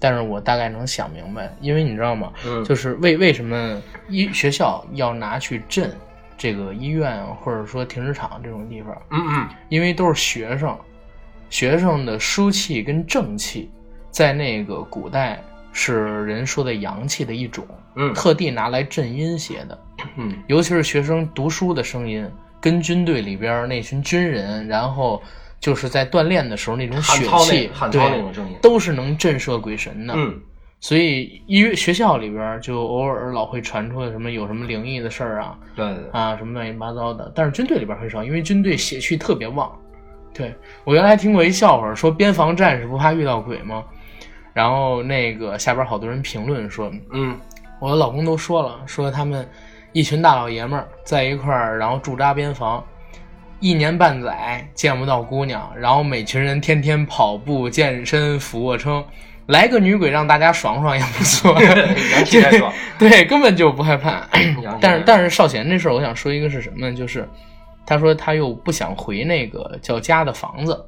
[0.00, 2.32] 但是我大概能想明白，因为你知道吗？
[2.46, 5.92] 嗯就是为为什么医学校要拿去镇
[6.36, 8.96] 这个医院或者说停车场这种地方？
[9.10, 10.76] 嗯嗯因为都是学生，
[11.50, 13.70] 学生的书气跟正气，
[14.10, 19.78] 在那个古代是人说的阳气的一种，嗯特地拿来镇阴邪的。
[20.16, 22.30] 嗯尤其是学生读书的声音，
[22.60, 25.20] 跟军队里边那群军人，然后
[25.60, 30.14] 就是在锻炼的时候那种血气，汉操那对种声音，都是能震慑鬼神的。
[30.16, 30.40] 嗯
[30.80, 39.76] 所以医院学校里边就偶尔老会传出来什么有什么灵异的事儿啊对啊什么乱七八糟的，但是军队里边很少，因为军队血气特别旺。
[40.32, 43.82] 对我原来听过一笑话，说边防战士不怕遇到鬼吗？
[44.52, 47.36] 然后那个下边好多人评论说，嗯
[47.80, 49.44] 我的老公都说了，说他们
[49.92, 52.84] 一群大老爷们儿在一块儿，然后驻扎边防，
[53.60, 59.04] 一年半载见不到姑娘，然后每群人天天跑步、健身、俯卧撑，
[59.46, 61.58] 来个女鬼让大家爽爽也不错。
[62.98, 64.26] 对，根本就不害怕。
[64.80, 66.96] 但是但是少贤这事儿，我想说一个是什么呢？
[66.96, 67.28] 就是
[67.84, 70.84] 他说他又不想回那个叫家的房子，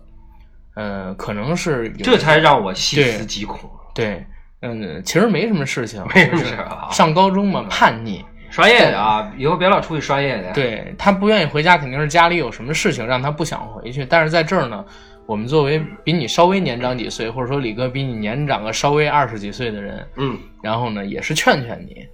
[0.76, 3.58] 呃，可能是这才让我细思极恐。
[3.92, 4.24] 对，
[4.62, 8.24] 嗯，其实没什么事情，没什么事啊上高中嘛，叛逆。
[8.50, 14.04] 刷夜的啊，以后别老出去刷夜的。，对他不愿意回家，肯定是家里有什么事情让他不想回去。
[14.04, 14.84] 但是在这儿呢，
[15.24, 22.06] 我们作为比你稍微年长几岁，或者说李哥比你年长个稍微二十几岁的人，嗯，然后呢，也是劝劝你，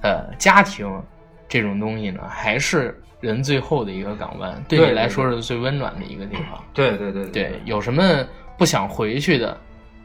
[0.00, 0.88] 呃，家庭
[1.48, 6.64] 这种东西呢，还是人最后的一个港湾，对你来说是最温暖的一个地方。
[6.72, 8.02] 对对对对，有什么
[8.56, 9.54] 不想回去的，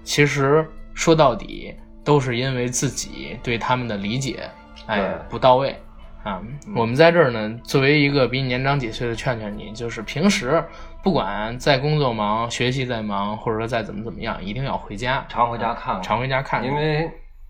[0.04, 1.74] 其实说到底
[2.04, 4.42] 都是因为自己对他们的理解，
[4.88, 5.80] 哎，不到位
[6.24, 6.42] 啊。
[6.76, 10.64] 我们在这儿呢，作为一个比你年长几岁的，劝劝你，就是平时
[11.04, 17.10] 不管在工作忙、学习在忙，或者说再怎么怎么样，一定要回家，常回家看看常回家看看，因为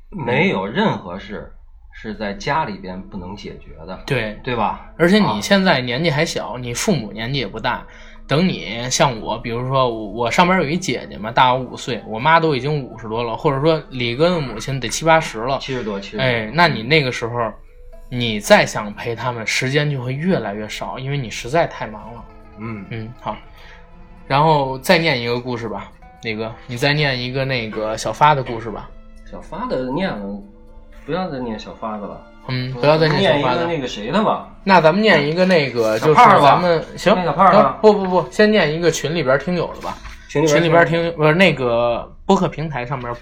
[0.09, 1.51] 没有任何事
[1.93, 4.91] 是在家里边不能解决的，对对吧？
[4.97, 7.85] 而且啊你现在年纪还小，你父母年纪也不大。
[8.27, 15.57] 等你像我，比如说我我上边有一姐姐嘛，大我五岁，我妈都已经五十多了，或者说李哥的母亲得七八十了。
[15.59, 17.51] 七十多，七十多，哎，那你那个时候，
[18.09, 22.25] 你再想陪他们，时间就会越来越少，因为你实在太忙了。
[22.59, 23.37] 嗯，嗯，好，
[24.27, 25.89] 然后再念一个故事吧，
[26.23, 28.89] 李哥，你再念一个那个小发的故事吧。
[29.29, 30.41] 小发的念了，
[31.05, 33.43] 不要再念小发的了，嗯，不要再念念一。
[33.43, 34.49] 个那个谁的吧。
[34.63, 39.97] 那咱们念一个那个，就是咱们行，行不不不，先念一个群里边听友的吧。
[40.29, 41.11] 群里边听。
[41.15, 43.13] 不是那个播客平台上边，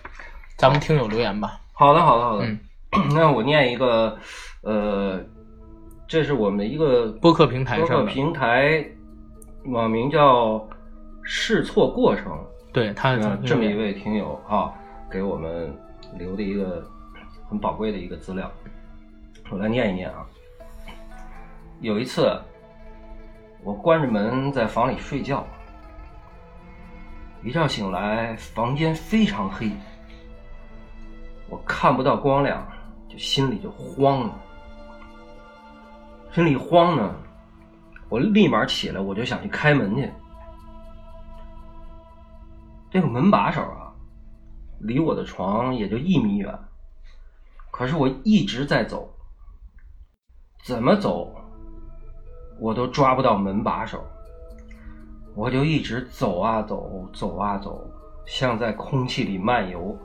[0.58, 1.60] 咱们听友留言吧。
[1.74, 2.46] 好的，好的，好的。
[2.46, 2.60] 嗯
[3.14, 4.18] 那我念一个，
[4.62, 5.20] 呃，
[6.08, 8.86] 这是我们一个播客平台播客平台，
[9.66, 10.66] 网名叫
[11.22, 12.40] “试错过程”。
[12.72, 14.72] 对他嗯，这么一位听友啊，
[15.12, 15.76] 给我们
[16.18, 16.82] 留的一个
[17.50, 18.50] 很宝贵的一个资料，
[19.50, 20.26] 我来念一念啊。
[21.82, 22.42] 有一次，
[23.64, 25.46] 我关着门在房里睡觉，
[27.44, 29.72] 一觉醒来，房间非常黑，
[31.50, 32.66] 我看不到光亮，
[33.08, 34.42] 就心里就慌了。
[36.32, 37.16] 心里慌呢，
[38.10, 40.12] 我立马起来，我就想去开门去。
[42.90, 43.94] 这个门把手啊，
[44.80, 46.58] 离我的床也就一米远，
[47.72, 49.15] 可是我一直在走，
[50.66, 51.32] 怎么走，
[52.58, 54.04] 我都抓不到门把手，
[55.36, 57.88] 我就一直走啊走，走啊走，
[58.26, 59.96] 像在空气里漫游。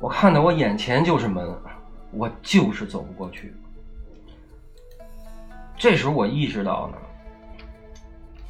[0.00, 1.48] 我看到我眼前就是门，
[2.10, 3.54] 我就是走不过去。
[5.76, 6.96] 这时候我意识到呢，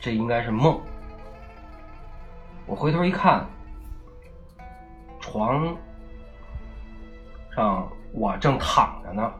[0.00, 0.81] 这应该是梦。
[2.64, 3.46] 我回头一看，
[5.20, 5.77] 床
[7.55, 9.31] 上我正躺着呢。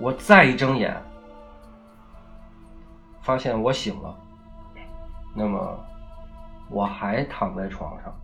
[0.00, 0.96] 我再一睁眼，
[3.22, 4.14] 发现我醒了。
[5.34, 5.84] 那么，
[6.70, 8.14] 我还躺在床上。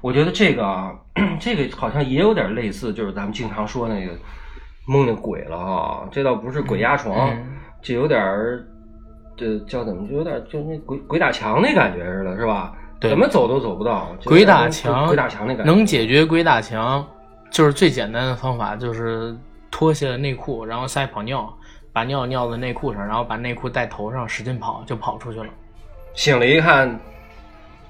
[0.00, 0.94] 我觉得这个啊，
[1.40, 4.12] 这个好像也有点类似，就是咱们经常说那个
[4.86, 6.08] 梦见鬼了啊。
[6.10, 8.64] 这倒不是鬼压床，嗯这有点儿，
[9.36, 12.74] 这叫怎么，就有点就那鬼鬼打墙那感觉似的，是吧？
[13.00, 14.08] 对怎么走都走不到。
[14.24, 17.04] 鬼打墙，鬼打墙那感觉，能解决鬼打墙，
[17.50, 19.36] 就是最简单的方法，就是
[19.74, 21.52] 脱下内裤，然后塞泡尿，
[21.92, 25.46] 把尿尿在内裤上，然后把内裤戴头上，使劲跑，就跑出去了。
[26.14, 26.96] 醒了一看，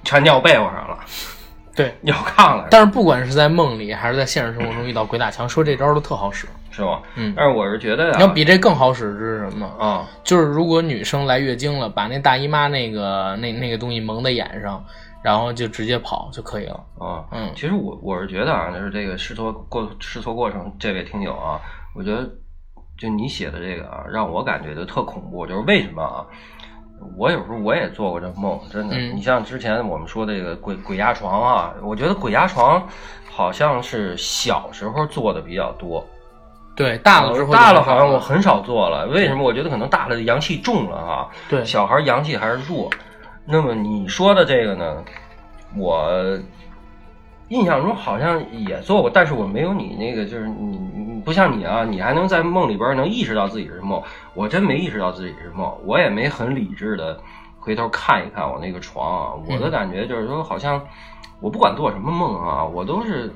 [0.03, 0.97] 全尿被窝上了，
[1.75, 6.47] 对，尿炕了，但是不管是在梦里还是在现实生活中遇到鬼打墙，说这招都特好使。
[6.71, 7.01] 是吧？
[7.15, 9.65] 嗯但是我是觉得要，比这更好使是什么？
[9.79, 14.83] 啊，就是如果女生来月经了，把那大姨妈那个那那个东西蒙在眼上，
[15.25, 16.79] 然后就直接跑就可以了。
[16.99, 21.59] 啊，嗯其实我我是觉得啊，就是这个试错过试错过程，这位听友啊，
[21.95, 22.29] 我觉得
[22.95, 25.47] 就你写的这个啊，让我感觉就特恐怖。
[25.47, 26.21] 就是为什么啊？
[27.17, 28.95] 我有时候我也做过这梦，真的。
[28.95, 32.87] 嗯你像之前我们说的这个鬼鬼压床啊，我觉得鬼压床
[33.31, 36.05] 好像是小时候做的比较多，
[36.75, 39.07] 对，大了之后大了好像我很少做了。
[39.07, 39.43] 为什么？
[39.43, 41.27] 我觉得可能大了阳气重了啊。
[41.49, 42.91] 对小孩阳气还是弱。
[43.45, 45.03] 那么你说的这个呢，
[45.77, 46.09] 我
[47.49, 54.01] 印象中好像也做过，但是我没有你那个，就是你你不像你啊，你还能在梦里边能意识到自己是梦，
[54.33, 57.19] 我真没意识到自己是梦，我也没很理智的
[57.59, 60.81] 回头看一看我那个床啊，我的感觉就是说，好像
[61.39, 63.31] 我不管做什么梦啊，我都是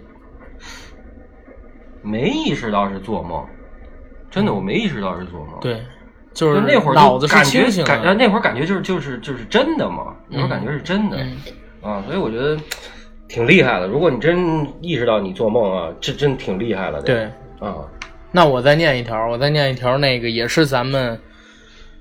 [2.01, 3.45] 没意识到是做梦，
[4.31, 5.59] 真的我没意识到是做梦。
[5.61, 5.83] 对，
[6.39, 8.13] 就就是那会儿脑子是感觉清醒感呃的。
[8.13, 11.37] 那会儿感觉就是就是就是真的嘛，那会儿嗯感觉是真的、嗯，
[11.81, 12.57] 啊，所以我觉得
[13.27, 13.87] 挺厉害的。
[13.87, 17.01] 如果你真意识到你做梦啊，这真挺厉害了。
[17.01, 17.29] 对。
[17.59, 17.75] 啊，
[18.31, 21.19] 那我再念一条，我再念一条，那个也是咱们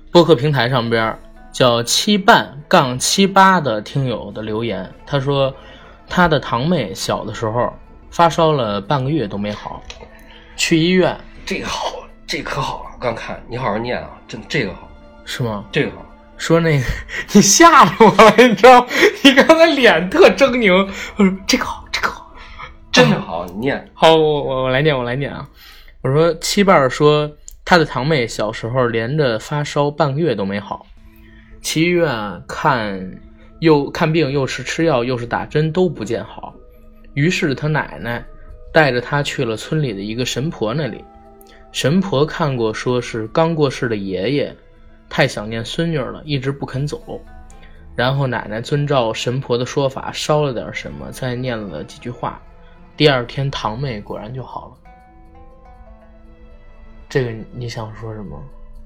[0.09, 1.13] 播客平台上边
[1.51, 5.53] 叫七半杠七八的听友的留言，他说
[6.07, 7.73] 他的堂妹小的时候
[8.09, 9.83] 发烧了半个月都没好，
[10.55, 11.13] 去医院
[11.45, 12.91] 这个好，这可好了。
[12.93, 14.87] 我刚看，你好好念啊，真这个好，
[15.25, 15.65] 是吗？
[15.71, 16.05] 这个好。
[16.37, 16.85] 说那个
[17.33, 18.85] 你吓着我了，你知道？
[19.23, 20.87] 你刚才脸特狰狞，
[21.17, 22.31] 我说这个好，这个好。
[22.91, 25.49] 真的好，你念好，我我我来念，我来念啊。
[26.03, 27.29] 我说七瓣儿说
[27.65, 30.85] 他的堂妹小时候连着发烧半个月都没好，
[31.63, 33.11] 去医院看
[33.59, 36.53] 又看病又是吃药又是打针都不见好，
[37.15, 38.23] 于是他奶奶
[38.71, 41.03] 带着他去了村里的一个神婆那里。
[41.71, 44.55] 神婆看过，说是刚过世的爷爷，
[45.09, 47.21] 太想念孙女了，一直不肯走。
[47.95, 52.41] 然后奶奶遵照神婆的说法烧了点什么，再念了几句话。
[52.95, 54.89] 第二天，堂妹果然就好了。
[57.07, 58.41] 这个你想说什么？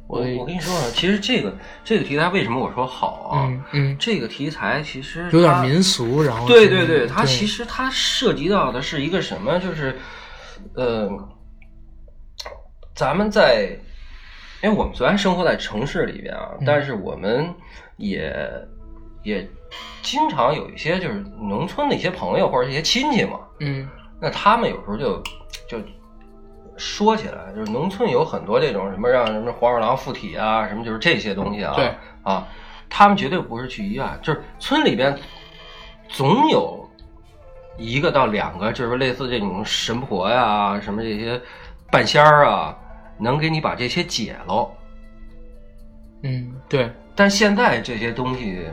[0.08, 3.48] 我我跟你说啊，其实这个这个题材为什么我说好啊？
[3.48, 9.58] 嗯嗯，这个题材其实有点民俗，然后对对对，它其实它涉及到的是一个什么？
[9.60, 9.98] 就是，
[10.76, 11.10] 呃，
[12.96, 13.70] 咱们在，
[14.62, 16.64] 因为我们虽然生活在城市里边啊，嗯。
[16.66, 17.54] 但是我们
[17.98, 18.34] 也
[19.24, 19.48] 也
[20.02, 23.88] 经常有一些就是农村的一些朋友或者一些亲戚嘛，嗯。
[24.20, 25.22] 那他们有时候就
[25.68, 25.78] 就
[26.78, 31.94] 说起来，就是农村有很多这种什么让什么黄鼠狼附体啊，什么就是这些东西啊，对。
[32.24, 32.48] 啊，
[32.90, 35.18] 他们绝对不是去医院，就是村里边
[36.08, 36.90] 总有
[37.78, 41.42] 一个到两个，就是类似这种神婆呀，什么这些
[41.92, 42.78] 半仙儿啊，
[43.24, 44.70] 能给你把这些解喽。
[46.22, 48.68] 嗯，对，但现在这些东西，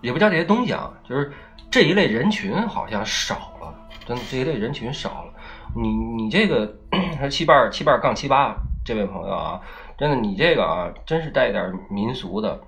[0.00, 1.32] 也不叫这些东西啊，就是
[1.70, 3.74] 这一类人群好像少了，
[4.06, 5.32] 真的这一类人群少了。
[5.74, 6.72] 你你这个
[7.30, 9.60] 七瓣七瓣杠七八这位朋友啊，
[9.98, 12.58] 真的你这个啊，真是带点民俗的，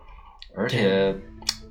[0.56, 1.14] 而且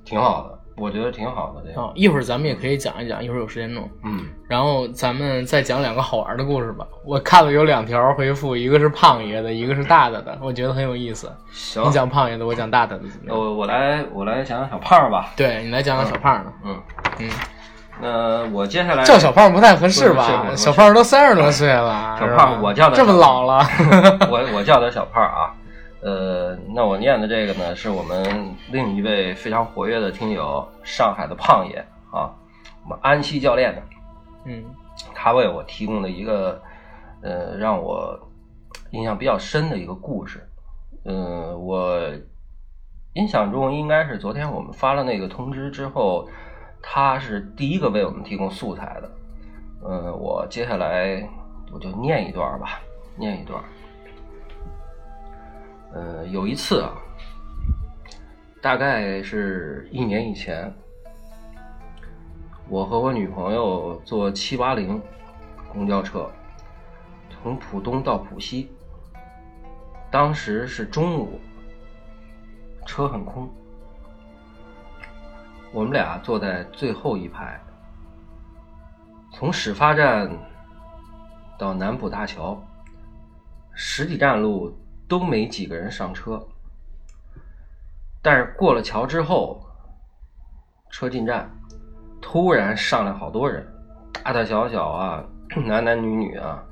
[0.05, 1.81] 挺好的，我觉得挺好的这个。
[1.81, 3.89] 啊，一会儿咱们也可以讲一讲，一会儿有时间弄。
[4.03, 6.85] 嗯，然后咱们再讲两个好玩的故事吧。
[7.05, 11.31] 我看了有两条回复，一个是胖爷的，一个是大大的，我觉得很有意思。
[11.51, 13.03] 行你，讲胖爷的，我讲大大的？
[13.27, 15.31] 我我来我来讲讲小胖吧。
[15.35, 16.51] 对你来讲讲小胖的。
[16.63, 16.81] 嗯，
[17.19, 17.29] 嗯，
[18.01, 20.25] 那我接下来叫小胖不太合适吧？
[20.55, 23.65] 小胖都三十多岁了，小胖我叫他这么老了。
[24.31, 25.53] 我我叫他小胖儿啊。
[26.01, 31.77] 呃，那我念的这个呢，是我们另一位非常活跃的听友，上海的胖爷
[32.11, 32.31] 啊，
[32.83, 33.81] 我们安溪教练的，
[34.45, 34.63] 嗯
[35.13, 36.61] 他为我提供的一个
[37.21, 38.17] 呃让我
[38.91, 40.47] 印象比较深的一个故事。
[41.03, 41.99] 呃，我
[43.13, 46.27] 印象中应该是昨天我们发了那个通知之后，
[46.81, 49.11] 他是第一个为我们提供素材的。
[49.81, 51.27] 呃，我接下来
[51.73, 52.79] 我就念一段吧，
[53.17, 53.61] 念一段。
[55.91, 56.93] 呃，有一次啊，
[58.61, 60.71] 大概是一年以前，
[62.67, 65.01] 我和我女朋友坐七八零
[65.71, 66.29] 公交车，
[67.29, 68.71] 从浦东到浦西。
[70.11, 71.39] 当时是中午，
[72.85, 73.49] 车很空。
[75.71, 77.59] 我们俩坐在最后一排，
[79.31, 80.29] 从始发站
[81.57, 82.59] 到南浦大桥，
[83.73, 84.75] 十几站路
[85.09, 86.41] 都没几个人上车。
[88.21, 89.59] 但是过了桥之后，
[90.89, 91.49] 车进站，
[92.21, 93.65] 突然上来好多人，
[94.23, 95.23] 大大小小啊，
[95.65, 96.63] 男男女女啊，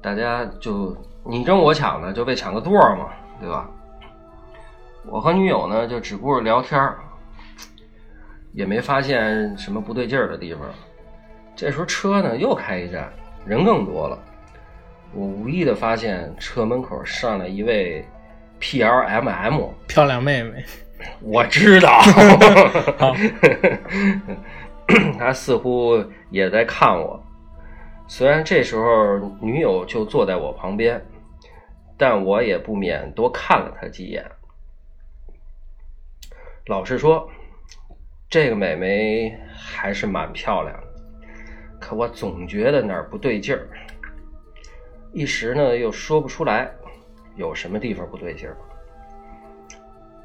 [0.00, 3.10] 大家就你争我抢的，就被抢个座嘛，
[3.40, 3.68] 对吧？
[5.06, 6.94] 我和女友呢，就只顾着聊天
[8.52, 10.62] 也没发现什么不对劲儿的地方。
[11.56, 13.10] 这时候车呢又开一站，
[13.46, 14.18] 人更多了。
[15.12, 18.04] 我无意的发现车门口上来一位
[18.60, 20.64] PLMM 漂亮妹妹，
[21.22, 22.00] 我知道
[25.18, 27.22] 他似乎也在看我。
[28.06, 31.00] 虽然这时候女友就坐在我旁边，
[31.96, 34.24] 但我也不免多看了她几眼。
[36.66, 37.30] 老实说，
[38.30, 40.86] 这个美眉还是蛮漂亮的，
[41.78, 43.68] 可我总觉得哪儿不对劲儿，
[45.12, 46.70] 一时呢又说不出来
[47.36, 48.56] 有什么地方不对劲儿。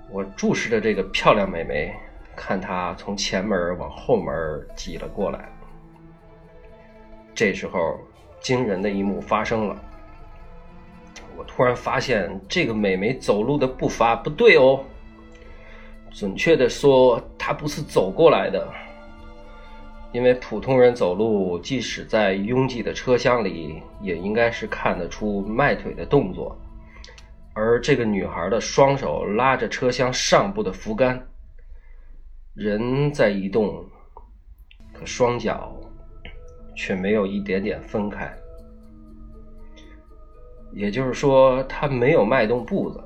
[0.09, 1.95] 我注视着这个漂亮美眉，
[2.35, 4.33] 看她从前门往后门
[4.75, 5.49] 挤了过来。
[7.33, 7.99] 这时候，
[8.39, 9.75] 惊人的一幕发生了，
[11.35, 14.83] 我突然发现这个美眉走路的步伐不对哦。
[16.11, 18.67] 准确的说，她不是走过来的，
[20.13, 26.55] 因为普通人走路，即使在拥挤的车厢里，也应该是看得出迈腿的动作。
[27.53, 31.27] 而这个女孩的双手拉着车厢上部的扶杆，
[32.53, 33.83] 人在移动，
[34.93, 35.75] 可双脚
[36.75, 38.31] 却没有一点点分开，
[40.71, 43.03] 也就是说，她没有迈动步子，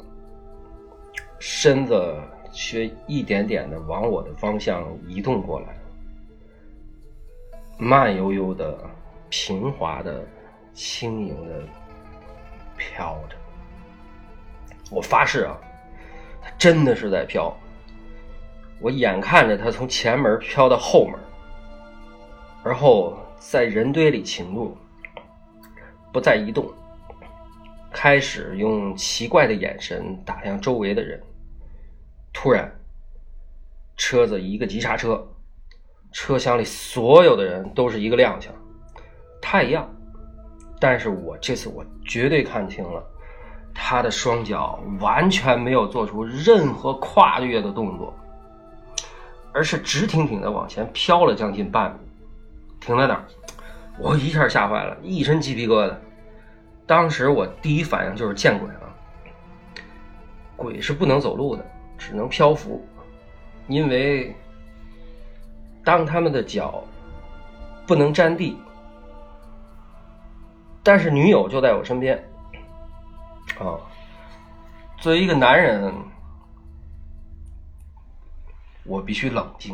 [1.39, 2.16] 身子。
[2.53, 5.78] 却一点点的往我的方向移动过来，
[7.78, 8.76] 慢悠悠的、
[9.30, 10.26] 平滑的、
[10.74, 11.64] 轻盈的
[12.76, 13.36] 飘着。
[14.90, 15.56] 我发誓啊，
[16.42, 17.56] 它真的是在飘。
[18.80, 21.20] 我眼看着它从前门飘到后门，
[22.64, 24.76] 而后在人堆里行路，
[26.12, 26.72] 不再移动，
[27.92, 31.22] 开始用奇怪的眼神打量周围的人。
[32.34, 32.72] 突然，
[33.96, 35.28] 车子一个急刹车，
[36.18, 38.47] 车厢里所有的人都是一个踉跄。
[39.39, 39.88] 他一样，
[40.80, 43.05] 但是我这次我绝对看清了，
[43.72, 48.11] 他的双脚完全没有做出任何跨越的动作，
[49.53, 51.99] 而是直挺挺的往前飘了将近半米，
[52.80, 53.24] 停在那儿。
[53.99, 55.93] 我一下吓坏了，一身鸡皮疙瘩。
[56.88, 58.95] 当时我第一反应就是见鬼了，
[60.55, 61.63] 鬼是不能走路的。
[61.95, 62.84] 只能漂浮，
[63.68, 64.36] 因为
[65.88, 66.84] 当他们的脚
[67.88, 68.58] 不能沾地，
[70.84, 72.22] 但是女友就在我身边。
[73.58, 73.80] 啊，
[74.98, 75.94] 作为一个男人，
[78.84, 79.74] 我必须冷静。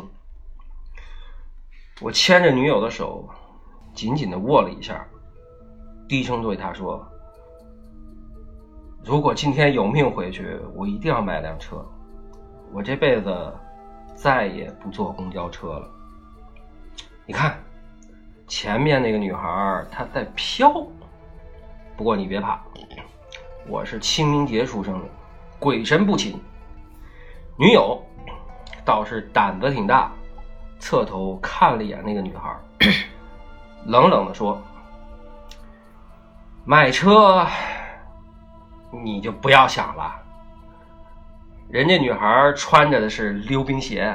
[2.00, 3.28] 我牵着女友的手，
[3.92, 5.04] 紧紧的握了一下，
[6.08, 7.04] 低声对她说
[9.02, 11.84] ：“如果今天有命回去，我一定要买辆车。”
[12.72, 13.52] 我这辈子
[14.14, 15.90] 再也不坐公交车了。
[17.26, 17.58] 你看，
[18.46, 20.70] 前面那个女孩她在飘，
[21.96, 22.60] 不过你别怕，
[23.66, 25.08] 我是清明节出生的，
[25.58, 26.38] 鬼神不侵。
[27.56, 27.98] 女友
[28.84, 30.12] 倒是胆子挺大，
[30.78, 32.54] 侧头看了一眼那个女孩，
[33.86, 34.62] 冷冷的说
[36.66, 37.46] ：“买车
[39.02, 40.14] 你就不要想了。”
[41.70, 44.14] 人家女孩穿着的是溜冰鞋，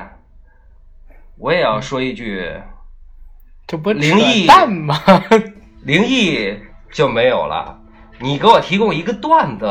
[1.38, 2.62] 我也要说一句，
[3.70, 5.00] 这不灵异蛋吗？
[5.86, 6.58] 灵异
[6.92, 7.78] 就没有了。
[8.20, 9.66] 你给我提供一个段子。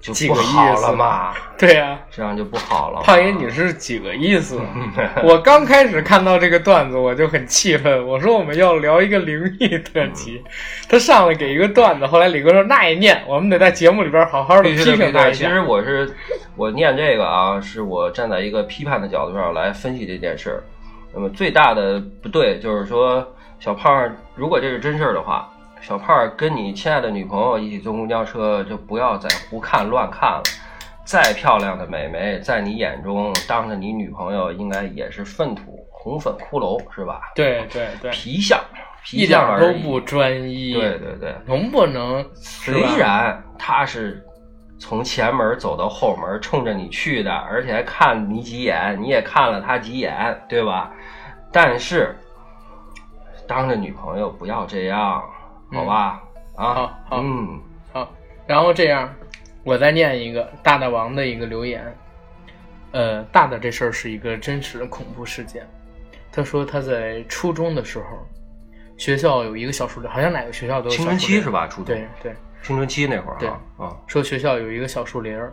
[0.00, 1.34] 就不好了嘛？
[1.58, 3.02] 对呀，这样就不好了。
[3.02, 4.58] 胖爷，你是几个意思？
[5.22, 8.06] 我刚开始看到这个段子，我就很气愤。
[8.08, 10.42] 我说我们要聊一个灵异特辑，
[10.88, 15.46] 他上来给一个段子，后来李哥说那也念，我们得在节目里边好好的批评他一下。
[15.46, 16.16] 其实我是
[16.56, 20.64] 我念这个啊，是我站在一个批判的角度上来分析这件事儿。
[21.12, 23.26] 那么最大的不对就是说，
[23.58, 25.48] 小胖，如果这是真事儿的话。
[25.82, 30.42] 小胖跟你亲爱的女朋友一起坐公交车，就不要再胡看乱看了。
[31.06, 37.32] 再漂亮的美眉，在你眼中当着你女朋友，应该也是粪土、红粉骷髅，是吧？
[37.34, 38.60] 对对对，皮相，
[39.10, 40.74] 一点都不专一。
[40.74, 42.22] 对对对，能不能？
[42.34, 44.22] 虽然他是
[44.78, 50.92] 从前门走到后门，冲着你去的，而且还看你几眼，你也看了他几眼，对吧？
[51.52, 52.16] 但是
[53.46, 55.22] 当着女朋友不要这样，
[55.72, 56.22] 好吧？
[56.56, 57.60] 啊，好好嗯，
[57.92, 58.12] 好，
[58.46, 59.12] 然后这样，
[59.64, 61.84] 我再念一个大大王的一个留言。
[62.92, 65.64] 呃，大大这事儿是一个真实的恐怖事件。
[66.32, 68.04] 他说他在初中的时候，
[68.96, 71.66] 学校有一个小树林，好像哪个学校都有青春期是吧？
[71.68, 73.48] 初中对对，青春期那会儿对
[74.06, 75.52] 说学校有一个小树林儿，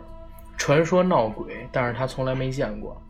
[0.56, 3.00] 传说闹鬼，但是他从来没见过。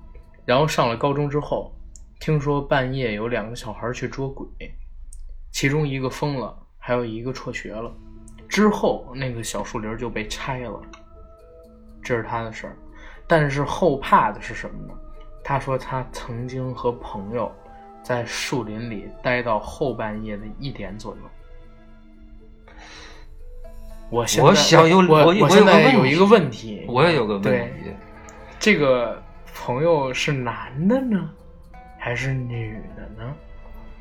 [0.45, 1.74] 然后上了高中之后，
[2.18, 4.46] 听说半夜有两个小孩去捉鬼，
[5.52, 7.92] 其中一个疯了，还有一个辍学了。
[8.48, 10.80] 之后那个小树林就被拆了，
[12.02, 12.76] 这是他的事儿。
[13.26, 14.94] 但是后怕的是什么呢？
[15.44, 17.50] 他说他曾经和朋友
[18.02, 21.20] 在树林里待到后半夜的一点左右。
[24.10, 27.92] 我现在我想有我现在有一个问题，我也有个问题，
[28.58, 29.22] 这个
[29.54, 31.30] 朋友是男的呢，
[31.99, 33.34] 还是女的呢？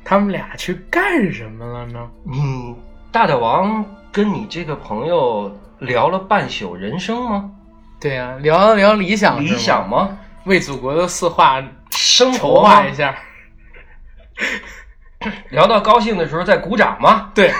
[0.04, 2.10] 他们俩去干什么了呢？
[2.24, 2.74] 你
[3.12, 7.50] 大大王跟你这个朋友聊了半宿人生吗？
[8.00, 9.88] 对呀、聊聊理想，理想？
[9.88, 10.16] 吗？
[10.44, 13.14] 为祖国的四化生筹活一下。
[15.50, 17.32] 聊到高兴的时候再鼓掌吗？
[17.34, 17.52] 对，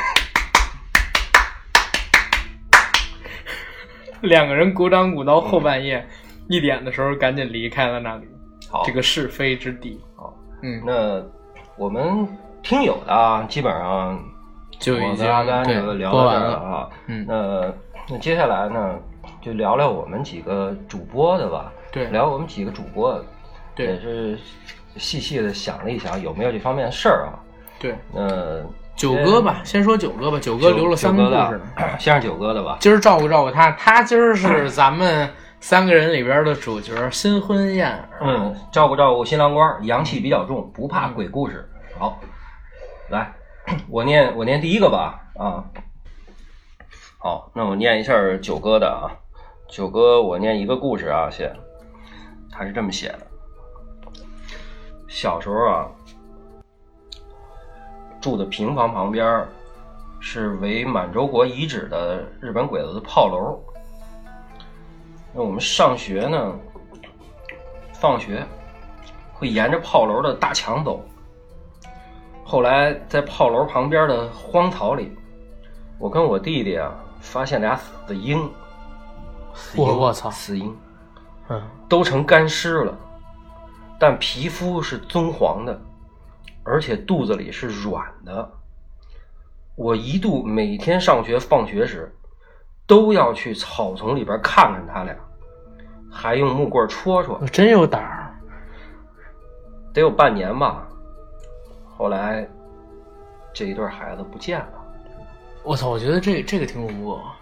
[4.21, 6.07] 两个人鼓掌鼓到后半夜
[6.49, 8.29] 一点的时候，赶紧离开了那里，
[8.71, 10.01] 好，这个是非之地。
[10.17, 11.23] 好，嗯，那
[11.77, 12.27] 我们
[12.63, 14.19] 听友的啊，基本上
[14.79, 16.47] 就已经跟阿甘对就聊到这播完了。
[16.47, 16.89] 儿了啊。
[17.07, 17.73] 嗯，那
[18.11, 18.97] 那接下来呢，
[19.41, 21.73] 就聊聊我们几个主播的吧。
[21.91, 23.25] 对聊我们几个主播的，
[23.75, 24.39] 对也是
[24.97, 27.41] 细细的想了一想，有没有这方面的事儿啊？
[27.79, 28.61] 对，那
[28.95, 30.39] 九哥吧，先说九哥吧。
[30.39, 31.99] 九哥留了三个故事呢。
[31.99, 32.77] 先让九哥的吧。
[32.81, 35.31] 今儿照顾照顾他，他今儿是 咱们
[35.61, 38.09] 三个人里边的主角，新婚燕尔。
[38.21, 41.69] 嗯，照顾照顾新郎官，阳气比较重，不怕鬼故事。
[41.99, 42.21] 好，
[43.11, 43.35] 来，
[43.91, 45.65] 我念我念第一个吧啊。
[47.19, 49.11] 好，那我念一下九哥的啊。
[49.69, 51.55] 九哥，我念一个故事啊，先，
[52.51, 53.27] 他是这么写的：
[55.09, 55.89] 小时候啊，
[58.21, 59.47] 住的平房旁边
[60.21, 63.61] 是为满洲国遗址的日本鬼子的炮楼。
[65.39, 66.53] 那我们上学呢，
[67.93, 68.45] 放学
[69.33, 71.01] 会沿着炮楼的大墙走。
[72.45, 75.17] 后来在炮楼旁边的荒草里，
[75.97, 78.51] 我跟我弟弟啊发现俩死鹰，
[79.55, 80.77] 死鹰，我我操死鹰
[81.49, 82.99] 嗯，都成干尸了，
[83.97, 85.81] 但皮肤是棕黄的，
[86.65, 88.51] 而且肚子里是软的。
[89.77, 92.13] 我一度每天上学放学时，
[92.89, 95.15] 都要去草丛里边看看他俩，
[96.11, 97.47] 还用木棍戳戳我。
[97.49, 98.35] 真有胆儿。
[99.93, 100.87] 得有半年吧。
[101.85, 102.47] 后来，
[103.53, 104.73] 这一对孩子不见了。
[105.65, 107.15] 我操，我觉得这这个挺恐怖。
[107.15, 107.35] 啊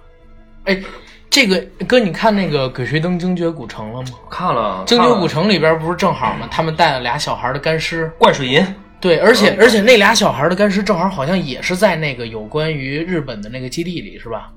[0.65, 0.83] 哎，
[1.31, 4.09] 这个哥，你看那个《鬼吹灯精绝古城》了吗？
[4.29, 6.49] 看了精绝古城里边不是正好吗？
[6.51, 8.67] 他们带了俩小孩的干尸，灌水银，
[9.01, 14.51] 对，而且而且那俩小孩的干尸正好好像也是在那个有关于日本的那个基地里，是吧？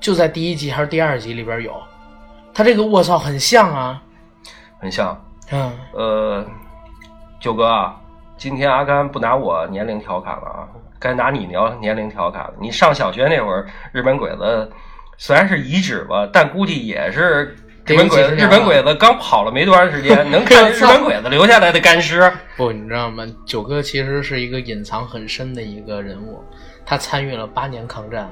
[0.00, 1.80] 就在第一集还是第二集里边有，
[2.58, 4.02] 他这个我操很像啊，
[4.80, 5.16] 很像。
[5.52, 6.44] 嗯，呃，
[7.38, 7.94] 九哥啊，
[8.36, 12.54] 今天阿甘不拿我年龄调侃了啊，该拿你年年龄调侃了。
[12.60, 14.68] 你上小学那会儿，日本鬼子
[15.16, 17.56] 虽然是遗址吧，但估计也是
[17.86, 18.34] 日本鬼子。
[18.34, 22.28] 日本鬼子刚跑了没多长时间， 能看日本鬼子留下来的干尸。
[22.56, 23.24] 不，你知道吗？
[23.46, 26.42] 九哥其实是一个隐藏很深的一个人物，
[26.84, 28.28] 他参与了八年抗战，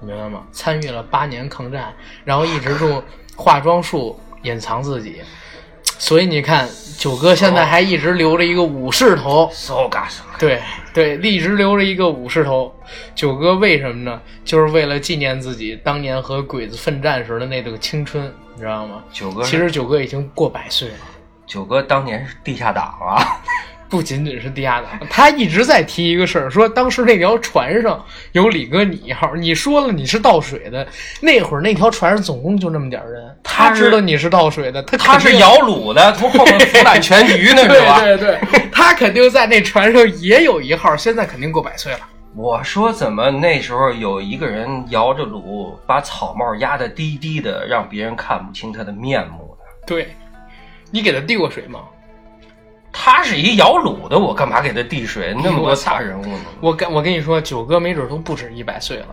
[0.00, 0.42] 你明白吗？
[0.52, 1.94] 参与了八年抗战，
[2.26, 3.02] 然后一直用
[3.36, 5.20] 化妆术隐藏自己，
[5.98, 6.68] 所以你看，
[6.98, 9.50] 九哥现在还一直留着一个武士头。
[10.38, 10.60] 对
[10.92, 12.74] 对，一直留着一个武士头。
[13.14, 14.20] 九哥为什么呢？
[14.44, 19.02] 就是为了纪念自己当年和鬼子奋战时的那个青春，你知道吗？
[19.12, 20.96] 九哥，其实九哥已经过百岁了。
[21.46, 23.42] 九哥当年是地下党啊。
[23.94, 30.84] 不仅仅是地下党，他一直在提一个事儿，说当时那条船上有李哥你一号，你说了你是倒水的，
[31.20, 38.00] 那会儿那条船上总共就那么点儿人，他知道你是倒水的，他他是摇橹的，从后面俯览全局呢， 是吧？
[38.00, 42.00] 对对对，他肯定在那船上也有一号，现在肯定过百岁了。
[42.34, 49.64] 我说怎么那时候有一个人摇着橹，把草帽压得低低的，让别人看不清他的面目呢？
[49.86, 50.08] 对，
[50.90, 51.78] 你给他递过水吗？
[52.96, 55.34] 他是一摇橹的，我干嘛给他递水？
[55.42, 56.40] 那么多大人物呢？
[56.60, 59.08] 我跟我跟你说，九哥没准都不止一百岁了。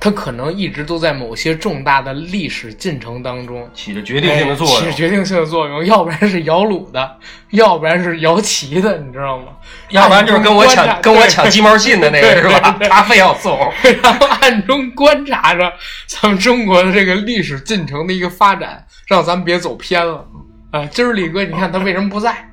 [0.00, 5.84] 他可能一直都在某些重大的历史进程当中起着决定性的作用，起着决定性的作用。
[5.84, 7.16] 要不然是摇橹的，
[7.50, 9.46] 要不然是摇旗的，你知道吗？
[9.90, 12.78] 要不然就是跟我抢跟我抢鸡毛信的那个是吧？
[12.88, 13.58] 他非要送，
[14.00, 15.72] 然后暗中观察着
[16.06, 20.24] 咱们中国的这个历史进程的一个发展，让咱们别走偏了。
[20.70, 22.48] 啊，今儿李哥，你看他为什么不在？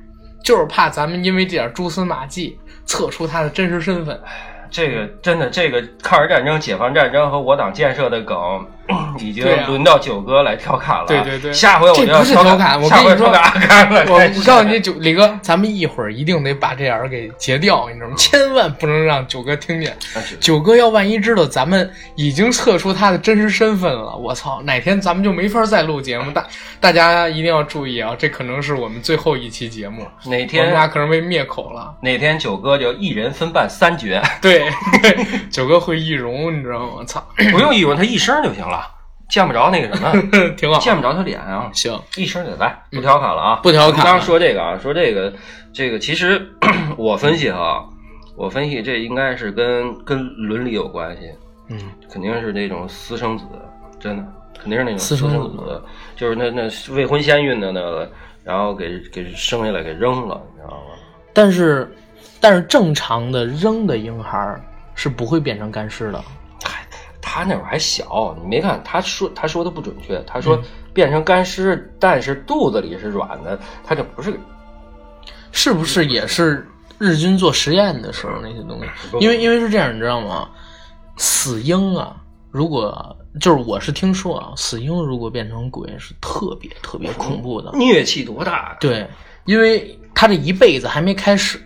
[0.46, 4.18] 就是怕咱们因为这点蛛丝马迹测出他的真实身份。
[4.70, 8.38] 这个真的，这个抗日战争、解放战争和我党建设的梗，
[9.20, 11.06] 已经轮到九哥来调侃了。
[11.08, 14.06] 对对对下回我就这不是要调调侃我跟你说回调侃阿甘了。
[14.08, 18.16] 我我告诉你，九李哥，咱们一会儿一定得把这眼儿给截掉，你知道吗？
[18.18, 19.96] 千万不能让九哥听见。
[20.40, 26.32] 九哥要万一知道咱们已经测出他的真实身份了，我操，哪天咱们就没法再录节目。
[26.32, 26.46] 大
[26.80, 31.94] 大家一定要注意啊，这可能是我们最后一期节目，哪我们俩可能被灭口了。
[32.02, 34.70] 哪天九哥就一人分办三绝，对
[35.02, 37.04] 对，九哥会易容，你知道吗？
[37.06, 38.88] 操，不用易容他一声就行了，
[39.30, 40.12] 见不着那个什么，
[40.58, 40.80] 挺好。
[40.80, 41.70] 见不着他脸啊。
[41.74, 45.34] 行，一声就来，不调侃了啊，不调侃刚刚说这个啊，说这个，
[45.74, 46.48] 这个其实
[46.98, 47.88] 我分析哈，
[48.36, 51.30] 我分析这应该是跟跟伦理有关系，
[51.70, 51.80] 嗯，
[52.12, 53.46] 肯定是那种私生子，
[54.00, 54.24] 真的。
[54.58, 55.58] 肯定是那种私生子。
[55.58, 55.84] 子，
[56.16, 58.10] 就是那那未婚先孕的那个，
[58.44, 60.96] 然后给给生下来给扔了，你知道吗？
[61.34, 61.94] 但是
[62.40, 64.56] 但是正常的扔的婴孩
[64.96, 66.24] 是不会变成干尸的。
[67.36, 70.64] 嗨，他那会儿还小，你没看他说他说的不准确，他说嗯
[70.94, 74.38] 变成干尸，但是肚子里是软的，他这不是个
[75.52, 76.66] 是不是也是
[76.98, 78.86] 日军做实验的时候那些东西？
[79.20, 80.48] 因为因为是这样，你知道吗？
[81.18, 82.16] 死婴啊，
[82.52, 87.70] 如果就是我是听说啊，死婴如果变成鬼是特别特别恐怖的。
[87.72, 88.78] 疟气多大？
[88.80, 89.06] 对，
[89.44, 91.62] 因为他这一辈子还没开始，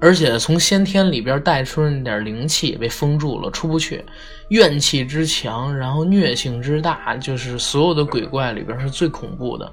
[0.00, 4.04] 而且从先天里边带出那点灵气被封住了，出不去，
[4.48, 9.72] 怨气之强，然后虐性之大，就是所有的鬼怪里边是最恐怖的。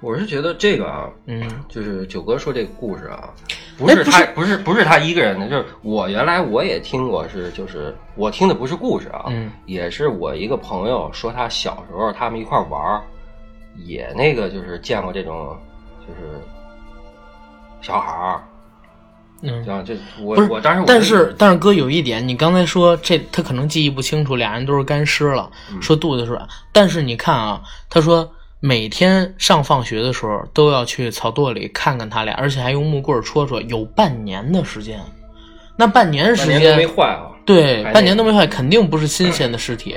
[0.00, 3.34] 我是觉得这个啊，嗯，就是九哥说这个故事啊，
[3.76, 13.02] 不是他，不是不是他一个人的，就是我原来我也听过，是就是我听的不是故事啊，嗯也是我一个朋友说他小时候他们一块玩儿，
[13.74, 15.58] 也那个就是见过这种
[16.06, 16.40] 就是
[17.80, 18.40] 小孩儿，
[19.42, 26.46] 嗯，像这我不是我当时我但是但是哥有一点，你刚才说这他可能记忆不清楚，俩人都是干尸了，嗯说肚子是软。
[26.72, 28.28] 但是你看啊，他说
[28.60, 35.00] 每天上放学的时候都要去草垛里看看他俩，而且还用木棍戳戳，有半年的时间。
[35.76, 37.30] 那半年时间年都没坏啊。
[37.46, 39.94] 对，半年都没坏，肯定不是新鲜的尸体。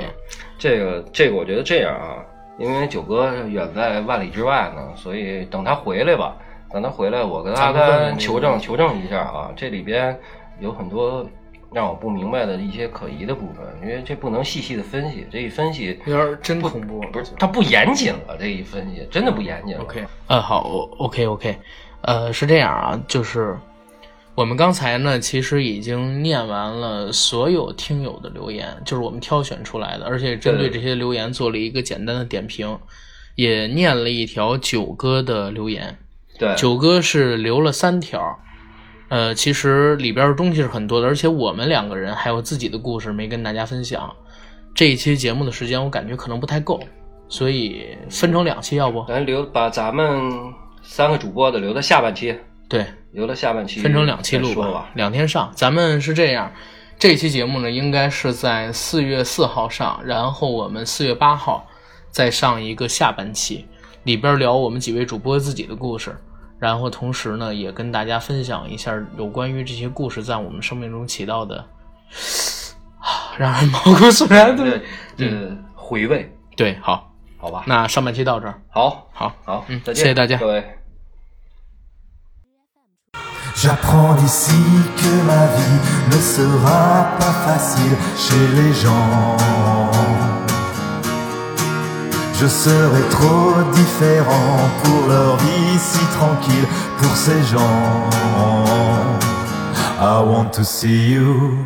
[0.56, 2.22] 这个这个，我觉得这样啊，
[2.58, 6.36] 因为九哥远在万里之外呢，所以等他回来吧，
[6.72, 10.18] 等他回来，我跟阿咱们问问甘求证求证一下啊，这里边
[10.60, 11.26] 有很多
[11.72, 19.82] 让我不明白的一些可疑的部分，因为这不能细细的分析，这一分析有点真恐怖，不是他不严谨了，这一分析真的不严谨了。
[19.82, 21.56] OK，呃，好，OK OK，
[22.02, 23.56] 呃，是这样啊，就是
[24.34, 32.78] 我们刚才呢，其实已经念完了所有听友的留言，就是我们挑选出来的，而且针对这些留言做了一个简单的点评，
[33.34, 35.96] 也念了一条九哥的留言。
[36.42, 38.36] 对，九哥是留了三条，
[39.08, 44.12] 呃，其实里边的东西是很多的，而且我们两个人还有自己的故事没跟大家分享。
[44.74, 46.80] 这一期节目的时间我感觉可能不太够，
[47.28, 49.04] 所以分成两期，要不？
[49.06, 50.32] 咱留把咱们
[50.82, 52.36] 三个主播的留到下半期，
[52.68, 54.90] 对，留到下半期分成两期录吧。
[54.94, 55.52] 两天上。
[55.54, 56.50] 咱们是这样，
[56.98, 61.64] 这期节目呢应该是在四月四号上，然后我们四月八号
[62.10, 63.66] 再上一个下半期，
[64.04, 66.16] 里边聊我们几位主播自己的故事，
[66.62, 71.56] 然后同时呢也跟大家分享一下有关于这些故事在我们生命中起到的
[73.00, 74.78] 啊让人毛骨悚然的。
[75.16, 77.64] 这这回味，对，好，好吧？
[77.66, 80.64] 那上半期到这儿，好，好，好，嗯再见，谢谢大家各位。
[83.56, 84.54] J'apprends d'ici
[84.96, 89.81] que ma vie ne sera pas facile chez les gens.
[92.42, 96.66] Je serai trop différent pour leur vie si tranquille,
[96.98, 98.08] pour ces gens.
[100.00, 101.64] I want to see you.